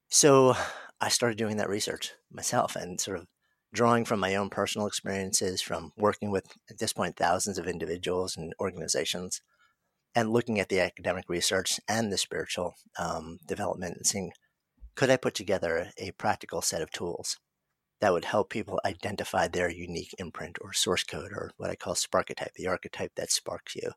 [0.08, 0.56] So
[1.00, 3.28] I started doing that research myself and sort of
[3.74, 8.36] drawing from my own personal experiences from working with at this point thousands of individuals
[8.36, 9.42] and organizations
[10.14, 14.32] and looking at the academic research and the spiritual um, development and seeing
[14.96, 17.38] could i put together a practical set of tools
[18.02, 21.96] that would help people identify their unique imprint or source code or what i call
[21.96, 23.92] sparketype the archetype that sparks you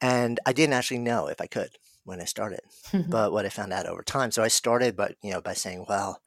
[0.00, 1.70] and i didn't actually know if i could
[2.04, 2.60] when i started
[3.08, 4.30] but what i found out over time.
[4.30, 6.20] So i started but you know by saying well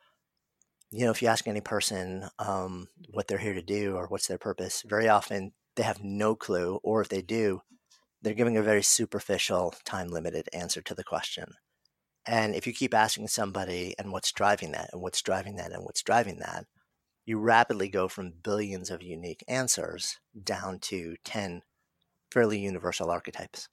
[0.91, 4.27] you know, if you ask any person um, what they're here to do or what's
[4.27, 7.61] their purpose, very often they have no clue, or if they do,
[8.21, 11.53] they're giving a very superficial, time limited answer to the question.
[12.27, 15.83] And if you keep asking somebody, and what's driving that, and what's driving that, and
[15.85, 16.65] what's driving that,
[17.25, 21.61] you rapidly go from billions of unique answers down to 10
[22.31, 23.67] fairly universal archetypes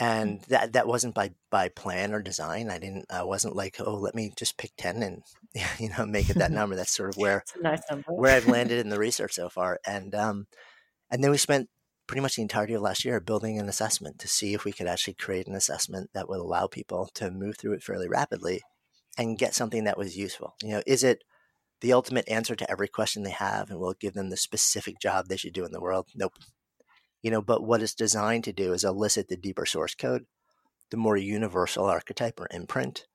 [0.00, 2.70] and that that wasn't by by plan or design.
[2.70, 3.04] I didn't.
[3.10, 5.22] I wasn't like, oh, let me just pick ten and
[5.78, 6.74] you know make it that number.
[6.74, 9.78] That's sort of where nice where I've landed in the research so far.
[9.86, 10.46] And um,
[11.10, 11.68] and then we spent
[12.06, 14.88] pretty much the entirety of last year building an assessment to see if we could
[14.88, 18.62] actually create an assessment that would allow people to move through it fairly rapidly
[19.16, 20.54] and get something that was useful.
[20.62, 21.22] You know, is it
[21.82, 25.26] the ultimate answer to every question they have and will give them the specific job
[25.28, 26.08] they should do in the world?
[26.16, 26.32] Nope
[27.22, 30.26] you know, but what it's designed to do is elicit the deeper source code,
[30.90, 33.06] the more universal archetype or imprint,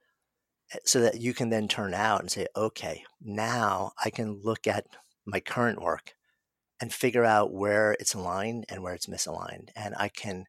[0.73, 4.67] eh, so that you can then turn out and say, okay, now I can look
[4.67, 4.85] at
[5.25, 6.13] my current work
[6.79, 9.69] and figure out where it's aligned and where it's misaligned.
[9.75, 10.45] And I can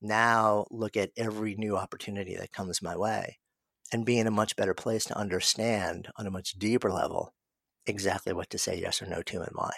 [0.00, 3.38] now look at every new opportunity that comes my way
[3.92, 7.34] and be in a much better place to understand on a much deeper level
[7.86, 9.72] exactly what to say yes or no to and why.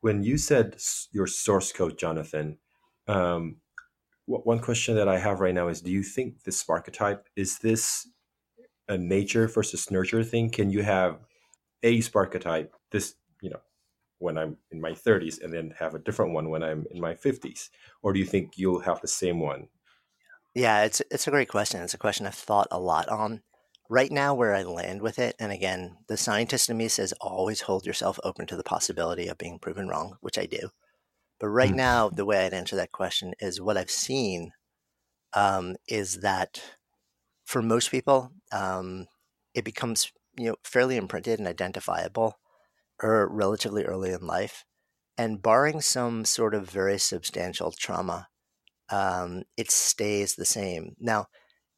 [0.00, 0.76] When you said
[1.12, 2.58] your source code, Jonathan,
[3.08, 3.56] um,
[4.26, 8.08] one question that I have right now is: Do you think this archetype is this
[8.88, 10.50] a nature versus nurture thing?
[10.50, 11.20] Can you have
[11.82, 13.60] a archetype this you know
[14.18, 17.14] when I'm in my 30s and then have a different one when I'm in my
[17.14, 17.68] 50s,
[18.02, 19.68] or do you think you'll have the same one?
[20.54, 21.82] Yeah, it's it's a great question.
[21.82, 23.42] It's a question I've thought a lot on
[23.88, 27.62] right now where I land with it, and again, the scientist in me says always
[27.62, 30.70] hold yourself open to the possibility of being proven wrong, which I do.
[31.38, 31.76] But right mm.
[31.76, 34.52] now, the way I'd answer that question is what I've seen
[35.34, 36.60] um, is that
[37.44, 39.06] for most people, um,
[39.54, 42.38] it becomes you know fairly imprinted and identifiable,
[43.02, 44.64] or er, relatively early in life,
[45.18, 48.28] and barring some sort of very substantial trauma,
[48.90, 50.94] um, it stays the same.
[50.98, 51.26] Now,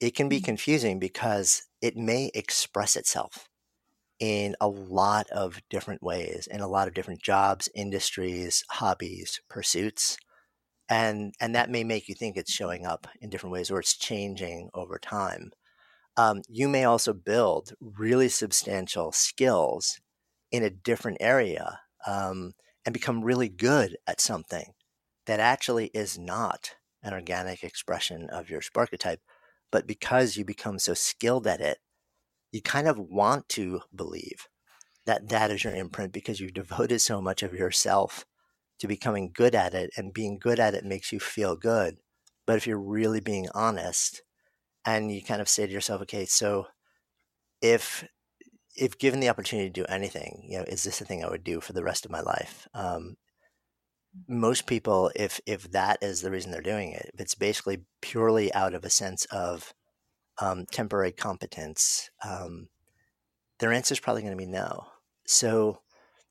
[0.01, 0.45] it can be mm.
[0.45, 3.49] confusing because it may express itself
[4.19, 10.17] in a lot of different ways, in a lot of different jobs, industries, hobbies, pursuits.
[10.89, 13.97] And, and that may make you think it's showing up in different ways or it's
[13.97, 15.51] changing over time.
[16.17, 20.01] Um, you may also build really substantial skills
[20.51, 22.53] in a different area um,
[22.85, 24.73] and become really good at something
[25.27, 29.19] that actually is not an organic expression of your sparketype,
[29.71, 31.79] but because you become so skilled at it,
[32.53, 34.49] you kind of want to believe
[35.07, 38.27] that that is your imprint because you've devoted so much of yourself
[38.79, 41.97] to becoming good at it, and being good at it makes you feel good.
[42.47, 44.23] But if you're really being honest,
[44.85, 46.67] and you kind of say to yourself, okay, so
[47.61, 48.05] if
[48.77, 51.43] if given the opportunity to do anything, you know, is this the thing I would
[51.43, 52.69] do for the rest of my life?
[52.75, 53.17] Um,
[54.27, 58.53] most people, if if that is the reason they're doing it, if it's basically purely
[58.55, 59.75] out of a sense of
[60.41, 62.69] um, temporary competence, um,
[63.59, 64.87] their answer is probably going to be no.
[65.27, 65.81] So,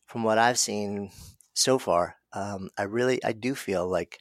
[0.05, 1.11] from what I've seen
[1.53, 4.19] so far, um, I really I do feel like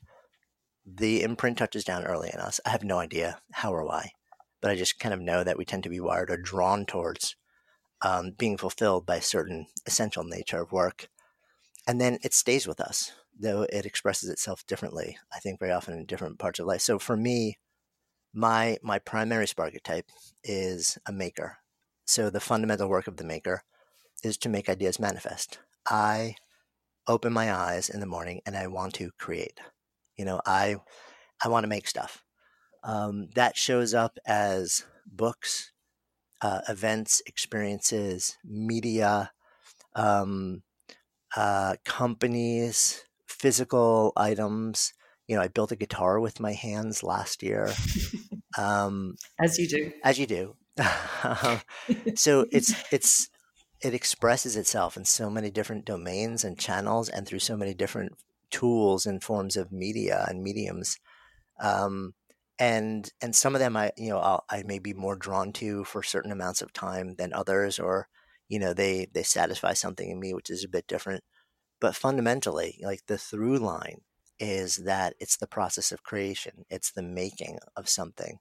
[0.85, 2.61] the imprint touches down early in us.
[2.65, 4.13] I have no idea how or why,
[4.61, 7.37] but I just kind of know that we tend to be wired or drawn towards
[8.03, 11.09] um, being fulfilled by a certain essential nature of work,
[11.87, 15.95] and then it stays with us though it expresses itself differently, I think very often
[15.95, 16.81] in different parts of life.
[16.81, 17.59] So for me,
[18.35, 20.09] my my primary sparketype
[20.45, 21.59] is a maker.
[22.05, 23.63] So the fundamental work of the maker
[24.23, 25.59] is to make ideas manifest.
[25.89, 26.37] I
[27.07, 29.61] open my eyes in the morning and I want to create.
[30.17, 30.77] You know, I
[31.43, 32.25] I want to make stuff.
[32.85, 35.73] Um, that shows up as books,
[36.41, 39.33] uh, events, experiences, media,
[39.95, 40.63] um,
[41.37, 43.06] uh, companies,
[43.39, 44.93] physical items.
[45.27, 47.73] You know, I built a guitar with my hands last year.
[48.59, 49.93] Um, as you do.
[50.03, 50.57] As you do.
[52.15, 53.29] so it's it's
[53.83, 58.13] it expresses itself in so many different domains and channels and through so many different
[58.51, 60.97] tools and forms of media and mediums
[61.61, 62.15] um,
[62.59, 65.85] and and some of them i you know I'll, i may be more drawn to
[65.85, 68.09] for certain amounts of time than others or
[68.49, 71.25] you know, they they satisfy something in me which is a bit different.
[71.81, 74.03] But fundamentally, like the through line
[74.39, 76.65] is that it's the process of creation.
[76.71, 78.39] It's the making of something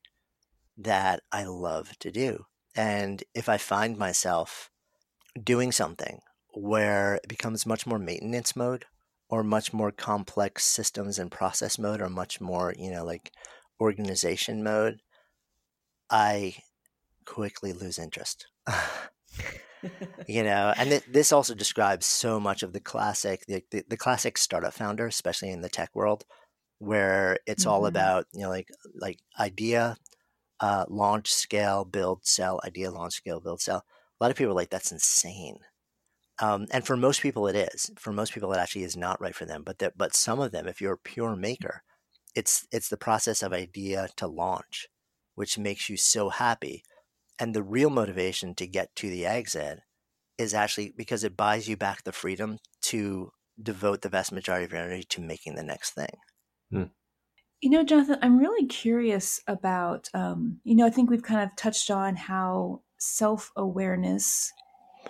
[0.77, 2.45] that I love to do.
[2.75, 4.69] And if I find myself
[5.41, 6.19] doing something
[6.53, 8.85] where it becomes much more maintenance mode
[9.29, 13.31] or much more complex systems and process mode or much more, you know, like
[13.79, 14.99] organization mode,
[16.09, 16.57] I
[17.25, 18.47] quickly lose interest.
[20.27, 23.97] you know, and th- this also describes so much of the classic, the, the, the,
[23.97, 26.25] classic startup founder, especially in the tech world,
[26.79, 27.71] where it's mm-hmm.
[27.71, 29.97] all about, you know, like, like idea,
[30.59, 33.83] uh, launch, scale, build, sell, idea, launch, scale, build, sell.
[34.19, 35.59] A lot of people are like, that's insane.
[36.39, 37.91] Um, and for most people, it is.
[37.97, 39.63] For most people, it actually is not right for them.
[39.63, 41.83] But that, but some of them, if you're a pure maker,
[42.35, 44.87] it's it's the process of idea to launch,
[45.35, 46.83] which makes you so happy.
[47.39, 49.81] And the real motivation to get to the exit
[50.37, 53.31] is actually because it buys you back the freedom to
[53.61, 56.17] devote the vast majority of your energy to making the next thing.
[56.71, 56.83] Hmm.
[57.61, 60.09] You know, Jonathan, I'm really curious about.
[60.13, 64.51] Um, you know, I think we've kind of touched on how self awareness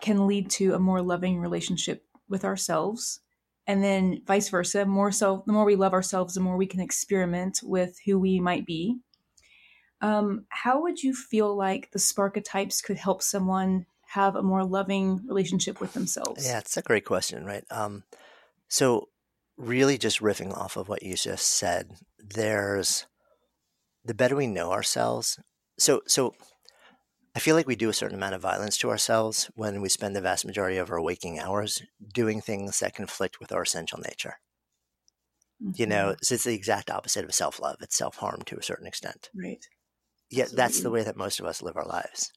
[0.02, 3.22] can lead to a more loving relationship with ourselves
[3.68, 6.80] and then vice versa more so the more we love ourselves the more we can
[6.80, 8.98] experiment with who we might be
[10.06, 15.26] um, how would you feel like the sparketypes could help someone have a more loving
[15.28, 18.04] relationship with themselves yeah it's a great question right um,
[18.68, 19.10] so
[19.58, 23.06] really just riffing off of what you just said there's
[24.04, 25.40] the better we know ourselves
[25.78, 26.34] so so
[27.36, 30.16] I feel like we do a certain amount of violence to ourselves when we spend
[30.16, 31.84] the vast majority of our waking hours
[32.14, 34.36] doing things that conflict with our essential nature.
[35.62, 35.72] Mm-hmm.
[35.76, 36.24] You know, mm-hmm.
[36.24, 37.78] so it's the exact opposite of self love.
[37.82, 39.30] It's self harm to a certain extent.
[39.36, 39.66] Right.
[40.30, 42.32] Yet that's the way that most of us live our lives.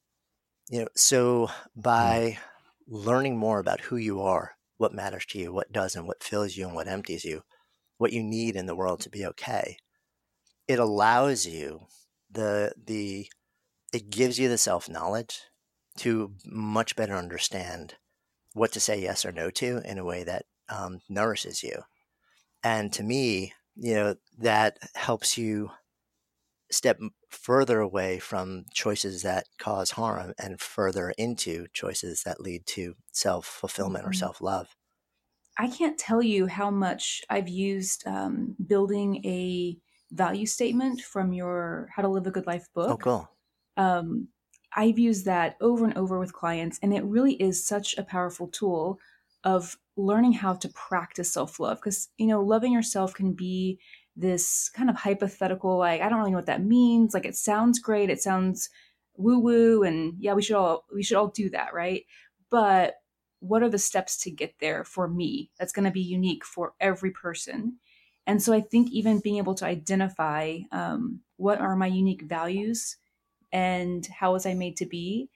[0.71, 1.81] You know, so mm-hmm.
[1.81, 2.97] by mm-hmm.
[2.97, 6.67] learning more about who you are, what matters to you, what doesn't, what fills you
[6.67, 7.43] and what empties you,
[7.97, 9.77] what you need in the world to be okay,
[10.67, 11.87] it allows you
[12.31, 13.27] the the
[13.93, 15.41] it gives you the self knowledge
[15.97, 17.95] to much better understand
[18.53, 21.83] what to say yes or no to in a way that um, nourishes you.
[22.63, 25.71] And to me, you know, that helps you
[26.71, 26.99] step
[27.29, 33.47] further away from choices that cause harm and further into choices that lead to self
[33.47, 34.11] fulfillment mm-hmm.
[34.11, 34.75] or self love.
[35.59, 39.77] I can't tell you how much I've used um, building a
[40.13, 42.91] value statement from your How to Live a Good Life book.
[42.91, 43.31] Oh, cool
[43.79, 44.29] um,
[44.77, 48.49] I've used that over and over with clients, and it really is such a powerful
[48.49, 48.99] tool
[49.45, 51.79] of learning how to practice self love.
[51.79, 53.79] Because, you know, loving yourself can be
[54.19, 57.15] this kind of hypothetical, like, I don't really know what that means.
[57.15, 58.69] Like, it sounds great, it sounds
[59.17, 62.05] woo woo, and yeah, we should all we should all do that, right?
[62.51, 62.95] But
[63.41, 65.51] what are the steps to get there for me?
[65.59, 67.79] That's going to be unique for every person.
[68.27, 72.97] And so I think even being able to identify um, what are my unique values
[73.53, 75.31] and how was I made to be?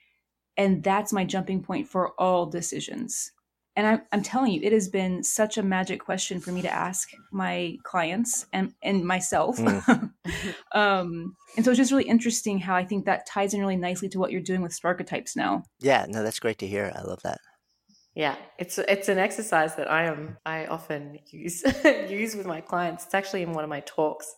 [0.57, 3.33] And that's my jumping point for all decisions.
[3.74, 6.72] And I'm, I'm telling you, it has been such a magic question for me to
[6.72, 9.56] ask my clients and, and myself.
[9.56, 10.12] Mm.
[10.72, 14.08] um, and so it's just really interesting how I think that ties in really nicely
[14.10, 15.64] to what you're doing with Sparketypes now.
[15.80, 16.92] Yeah, no, that's great to hear.
[16.94, 17.40] I love that.
[18.14, 21.62] Yeah, it's it's an exercise that I am I often use
[22.10, 23.06] use with my clients.
[23.06, 24.34] It's actually in one of my talks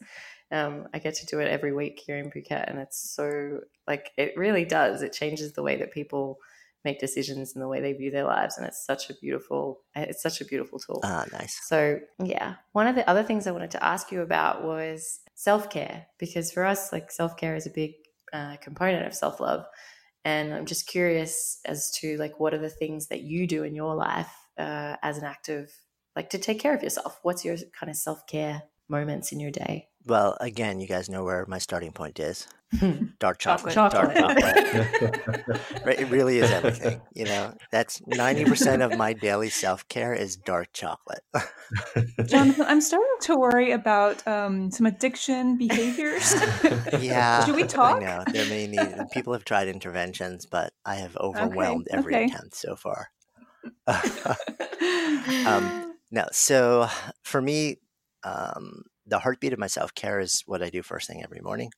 [0.54, 4.10] um, I get to do it every week here in Phuket, and it's so like
[4.16, 5.02] it really does.
[5.02, 6.38] It changes the way that people
[6.84, 10.22] make decisions and the way they view their lives, and it's such a beautiful it's
[10.22, 11.00] such a beautiful tool.
[11.02, 11.58] Ah, nice.
[11.66, 15.70] So yeah, one of the other things I wanted to ask you about was self
[15.70, 17.92] care because for us, like self care is a big
[18.32, 19.64] uh, component of self love,
[20.24, 23.74] and I'm just curious as to like what are the things that you do in
[23.74, 25.70] your life uh, as an active
[26.16, 27.18] like to take care of yourself.
[27.22, 29.88] What's your kind of self care moments in your day?
[30.06, 32.46] Well, again, you guys know where my starting point is.
[33.18, 33.72] Dark chocolate.
[33.72, 34.16] chocolate.
[34.16, 35.60] Dark chocolate.
[35.98, 37.00] It really is everything.
[37.14, 41.22] You know, that's 90% of my daily self care is dark chocolate.
[42.26, 46.34] Jonathan, I'm starting to worry about um, some addiction behaviors.
[47.00, 47.44] yeah.
[47.44, 48.02] Should we talk?
[48.02, 48.24] I know.
[48.30, 51.98] There may need, people have tried interventions, but I have overwhelmed okay.
[51.98, 52.24] every okay.
[52.24, 53.08] attempt so far.
[55.46, 56.88] um, no, so
[57.22, 57.76] for me,
[58.24, 61.70] um, the heartbeat of my self care is what I do first thing every morning,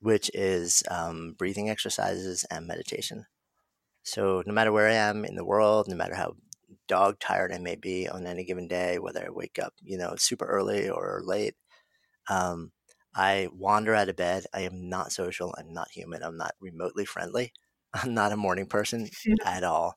[0.00, 3.26] which is um, breathing exercises and meditation.
[4.02, 6.36] So no matter where I am in the world, no matter how
[6.88, 10.14] dog tired I may be on any given day, whether I wake up, you know,
[10.16, 11.54] super early or late,
[12.28, 12.72] um,
[13.14, 14.44] I wander out of bed.
[14.52, 15.54] I am not social.
[15.58, 16.22] I'm not human.
[16.22, 17.52] I'm not remotely friendly.
[17.94, 19.08] I'm not a morning person
[19.44, 19.94] at all.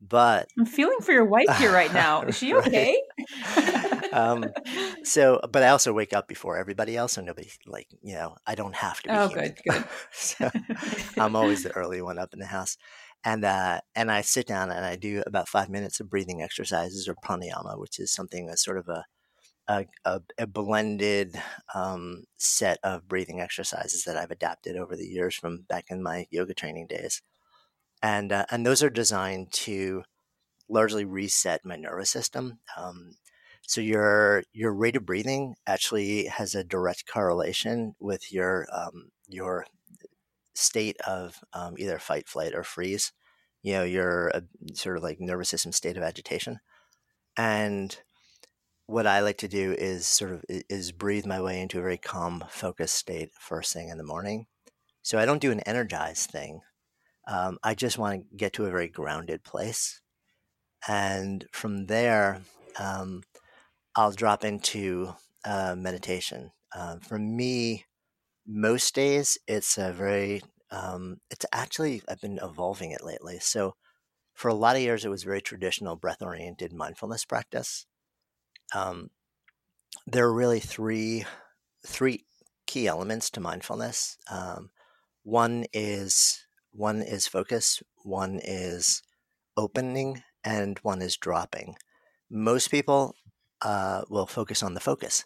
[0.00, 2.22] But I'm feeling for your wife here right now.
[2.22, 3.02] Is she okay?
[4.12, 4.46] Um,
[5.04, 8.54] so, but I also wake up before everybody else, so nobody like you know I
[8.54, 9.08] don't have to.
[9.08, 9.44] Be oh, human.
[9.44, 9.84] good, good.
[10.12, 10.50] so
[11.16, 12.76] I'm always the early one up in the house,
[13.24, 17.08] and uh, and I sit down and I do about five minutes of breathing exercises
[17.08, 19.04] or pranayama, which is something that's sort of a
[19.68, 21.40] a, a, a blended
[21.74, 26.26] um, set of breathing exercises that I've adapted over the years from back in my
[26.30, 27.22] yoga training days,
[28.02, 30.04] and uh, and those are designed to
[30.68, 32.58] largely reset my nervous system.
[32.76, 33.14] Um,
[33.62, 39.66] so your your rate of breathing actually has a direct correlation with your um, your
[40.54, 43.12] state of um, either fight, flight, or freeze.
[43.62, 44.40] You know, your uh,
[44.74, 46.60] sort of like nervous system state of agitation.
[47.36, 47.96] And
[48.86, 51.98] what I like to do is sort of is breathe my way into a very
[51.98, 54.46] calm, focused state first thing in the morning.
[55.02, 56.60] So I don't do an energized thing.
[57.26, 60.00] Um, I just want to get to a very grounded place,
[60.88, 62.40] and from there,
[62.78, 63.22] um,
[63.98, 65.12] I'll drop into
[65.44, 66.52] uh, meditation.
[66.72, 67.84] Uh, for me,
[68.46, 70.40] most days it's a very
[70.70, 73.40] um, it's actually I've been evolving it lately.
[73.40, 73.74] So
[74.34, 77.86] for a lot of years, it was very traditional breath oriented mindfulness practice.
[78.72, 79.10] Um,
[80.06, 81.24] there are really three
[81.84, 82.24] three
[82.68, 84.16] key elements to mindfulness.
[84.30, 84.70] Um,
[85.24, 89.02] one is one is focus, one is
[89.56, 91.74] opening, and one is dropping.
[92.30, 93.16] Most people
[93.62, 95.24] uh, will focus on the focus,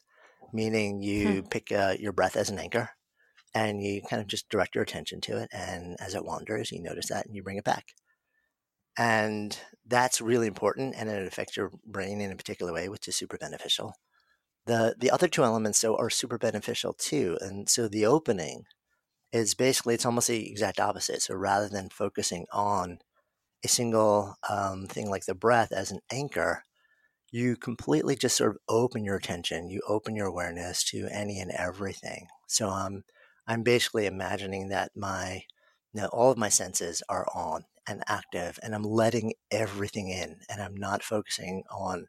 [0.52, 1.48] meaning you hmm.
[1.48, 2.90] pick uh, your breath as an anchor
[3.54, 5.48] and you kind of just direct your attention to it.
[5.52, 7.88] And as it wanders, you notice that and you bring it back.
[8.98, 13.16] And that's really important and it affects your brain in a particular way, which is
[13.16, 13.94] super beneficial.
[14.66, 17.36] The, the other two elements, though, are super beneficial too.
[17.40, 18.64] And so the opening
[19.32, 21.22] is basically, it's almost the exact opposite.
[21.22, 22.98] So rather than focusing on
[23.64, 26.64] a single um, thing like the breath as an anchor,
[27.32, 31.50] you completely just sort of open your attention, you open your awareness to any and
[31.50, 32.28] everything.
[32.46, 33.04] So I'm
[33.46, 35.44] I'm basically imagining that my
[35.94, 40.40] you know, all of my senses are on and active and I'm letting everything in
[40.48, 42.06] and I'm not focusing on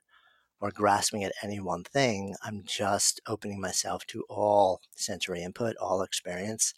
[0.60, 2.36] or grasping at any one thing.
[2.44, 6.74] I'm just opening myself to all sensory input, all experience.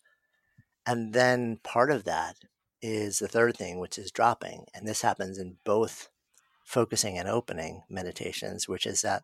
[0.85, 2.35] And then part of that
[2.81, 4.65] is the third thing, which is dropping.
[4.73, 6.09] And this happens in both
[6.66, 9.24] focusing and opening meditations, which is that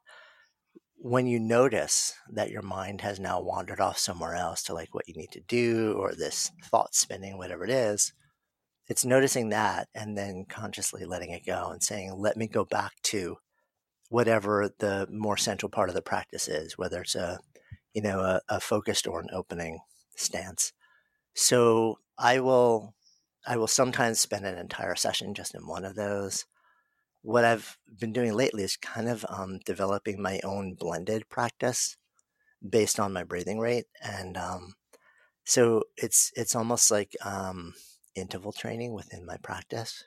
[0.96, 5.08] when you notice that your mind has now wandered off somewhere else to like what
[5.08, 8.14] you need to do or this thought spinning, whatever it is,
[8.88, 12.92] it's noticing that and then consciously letting it go and saying, let me go back
[13.02, 13.38] to
[14.10, 17.39] whatever the more central part of the practice is, whether it's a,
[17.94, 19.80] you know, a, a focused or an opening
[20.16, 20.72] stance.
[21.34, 22.94] So I will,
[23.48, 26.46] I will sometimes spend an entire session just in one of those
[27.22, 31.97] what I've been doing lately is kind of um, developing my own blended practice
[32.67, 34.76] based on my breathing rate, and um,
[35.43, 37.74] so it's it's almost like um,
[38.15, 40.05] interval training within my practice,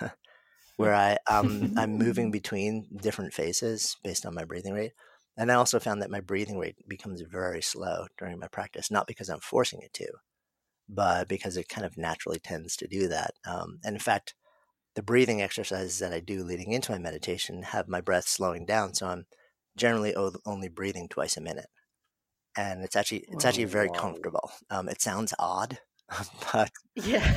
[0.76, 4.92] where I um, I'm moving between different phases based on my breathing rate.
[5.36, 9.06] And I also found that my breathing rate becomes very slow during my practice, not
[9.06, 10.06] because I'm forcing it to,
[10.88, 13.32] but because it kind of naturally tends to do that.
[13.46, 14.34] Um, and in fact,
[14.94, 18.94] the breathing exercises that I do leading into my meditation have my breath slowing down.
[18.94, 19.26] So I'm
[19.76, 20.14] generally
[20.44, 21.68] only breathing twice a minute.
[22.56, 24.52] And it's actually it's actually very comfortable.
[24.68, 25.78] Um, it sounds odd,
[26.52, 27.34] but yeah,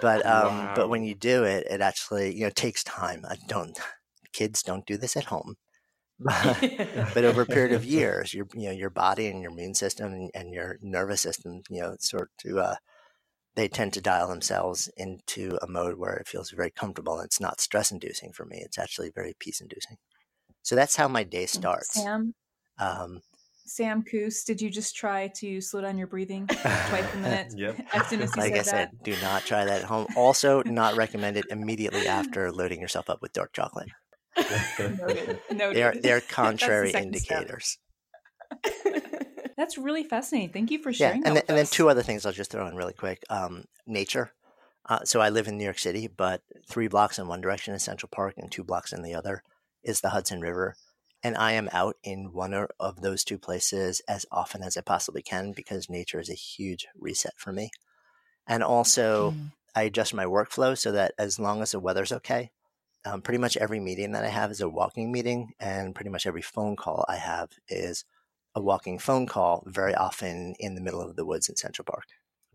[0.00, 0.72] but um, wow.
[0.76, 3.24] but when you do it, it actually you know takes time.
[3.28, 3.76] I don't
[4.32, 5.56] kids don't do this at home,
[6.20, 10.12] but over a period of years, your you know your body and your immune system
[10.12, 12.76] and, and your nervous system you know sort to uh,
[13.56, 17.40] they tend to dial themselves into a mode where it feels very comfortable and it's
[17.40, 18.60] not stress inducing for me.
[18.64, 19.96] It's actually very peace inducing.
[20.62, 21.94] So that's how my day starts.
[21.94, 22.34] Sam,
[22.78, 23.20] um,
[23.66, 27.52] Sam Coos, did you just try to slow down your breathing twice a minute?
[27.56, 27.78] yep.
[27.94, 29.02] As soon as you like said I said, that?
[29.04, 30.06] do not try that at home.
[30.16, 33.88] Also, not recommended immediately after loading yourself up with dark chocolate.
[34.78, 35.40] Noted.
[35.52, 35.76] Noted.
[35.76, 37.78] They are they are contrary the indicators.
[39.56, 40.50] That's really fascinating.
[40.50, 41.22] Thank you for sharing.
[41.22, 43.24] Yeah, and, then, and then two other things I'll just throw in really quick.
[43.30, 44.32] Um, nature.
[44.86, 47.82] Uh, so I live in New York City, but three blocks in one direction is
[47.82, 49.42] Central Park, and two blocks in the other
[49.82, 50.74] is the Hudson River.
[51.22, 55.22] And I am out in one of those two places as often as I possibly
[55.22, 57.70] can because nature is a huge reset for me.
[58.46, 59.52] And also, mm.
[59.74, 62.50] I adjust my workflow so that as long as the weather's okay,
[63.06, 66.26] um, pretty much every meeting that I have is a walking meeting, and pretty much
[66.26, 68.04] every phone call I have is
[68.54, 72.04] a walking phone call very often in the middle of the woods in Central Park,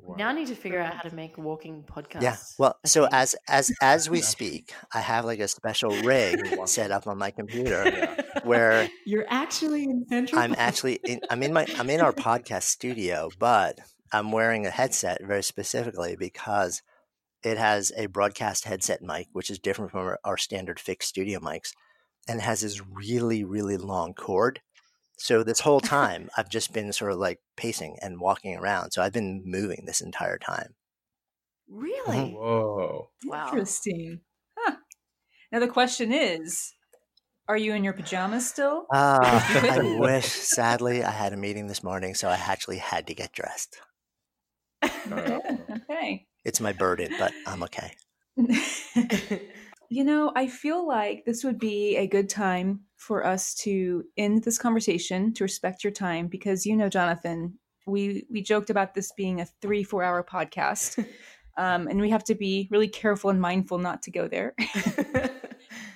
[0.02, 0.16] Wow.
[0.18, 2.22] Now I need to figure out how to make walking podcasts.
[2.22, 2.38] Yeah.
[2.58, 3.10] Well, a so thing.
[3.14, 4.24] as as as we Yeah.
[4.26, 8.40] speak, I have like a special rig set up on my computer Yeah.
[8.44, 10.42] where you're actually in Central.
[10.42, 13.80] I'm actually in, I'm in my I'm in our podcast studio, but
[14.14, 16.82] I'm wearing a headset very specifically because
[17.44, 21.42] it has a broadcast headset mic, which is different from our, our standard fixed studio
[21.42, 21.74] mics,
[22.26, 24.62] and has this really really long cord.
[25.20, 28.92] So this whole time I've just been sort of like pacing and walking around.
[28.92, 30.74] So I've been moving this entire time.
[31.68, 32.32] really.
[32.32, 33.10] Whoa.
[33.26, 33.50] Wow.
[33.52, 34.22] Interesting.
[34.58, 34.78] Huh.
[35.52, 36.74] Now the question is,
[37.48, 38.86] are you in your pajamas still?
[38.94, 40.26] Ah, I wish.
[40.26, 43.82] Sadly, I had a meeting this morning, so I actually had to get dressed.
[44.84, 45.42] Oh.
[45.90, 46.28] okay.
[46.46, 47.96] It's my burden, but I'm okay.
[49.90, 54.44] You know, I feel like this would be a good time for us to end
[54.44, 59.12] this conversation to respect your time because you know, Jonathan, we we joked about this
[59.18, 61.04] being a three four hour podcast,
[61.58, 64.54] um, and we have to be really careful and mindful not to go there.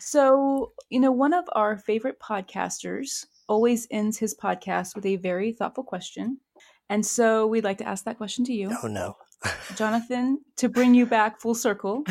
[0.06, 5.54] So, you know, one of our favorite podcasters always ends his podcast with a very
[5.54, 6.40] thoughtful question.
[6.90, 9.16] And so we'd like to ask that question to you, Oh no.
[9.76, 12.04] Jonathan, to bring you back full circle.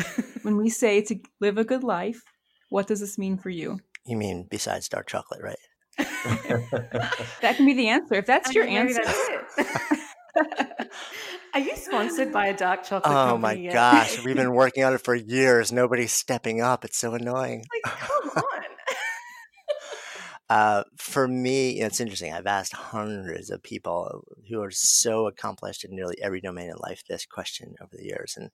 [0.43, 2.21] When we say to live a good life,
[2.69, 3.79] what does this mean for you?
[4.05, 5.57] You mean besides dark chocolate, right?
[7.41, 8.15] That can be the answer.
[8.15, 9.01] If that's I your answer.
[9.03, 10.91] that's it.
[11.53, 13.33] Are you sponsored by a dark chocolate oh company?
[13.33, 13.73] Oh my yet?
[13.73, 15.71] gosh, we've been working on it for years.
[15.71, 16.83] Nobody's stepping up.
[16.83, 17.65] It's so annoying.
[17.85, 18.62] like, come on.
[20.53, 22.31] Uh, for me, it's interesting.
[22.31, 27.03] I've asked hundreds of people who are so accomplished in nearly every domain in life
[27.09, 28.51] this question over the years, and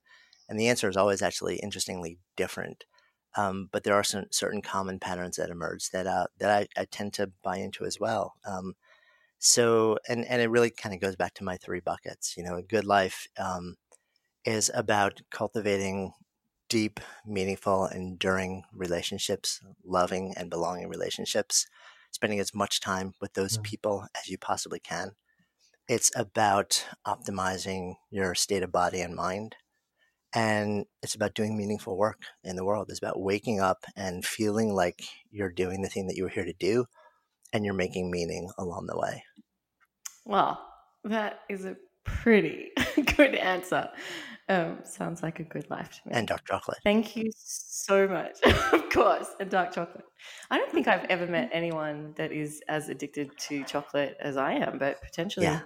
[0.48, 2.84] and the answer is always actually interestingly different.
[3.36, 6.86] Um, but there are some certain common patterns that emerge that uh, that I, I
[6.86, 8.34] tend to buy into as well.
[8.46, 8.74] Um,
[9.38, 12.36] so, and and it really kind of goes back to my three buckets.
[12.36, 13.76] You know, a good life um,
[14.44, 16.12] is about cultivating
[16.70, 21.66] deep, meaningful, enduring relationships, loving and belonging relationships,
[22.12, 23.64] spending as much time with those Mm.
[23.64, 25.16] people as you possibly can.
[25.88, 29.56] It's about optimizing your state of body and mind.
[30.34, 32.90] And it's about doing meaningful work in the world.
[32.90, 36.44] It's about waking up and feeling like you're doing the thing that you were here
[36.44, 36.86] to do
[37.52, 39.24] and you're making meaning along the way.
[40.24, 40.66] Well,
[41.04, 42.70] that is a pretty
[43.16, 43.90] good answer.
[44.50, 46.14] Um, sounds like a good life to me.
[46.16, 46.78] And dark chocolate.
[46.82, 48.36] Thank you so much.
[48.72, 50.04] of course, and dark chocolate.
[50.50, 54.54] I don't think I've ever met anyone that is as addicted to chocolate as I
[54.54, 55.60] am, but potentially, Yeah.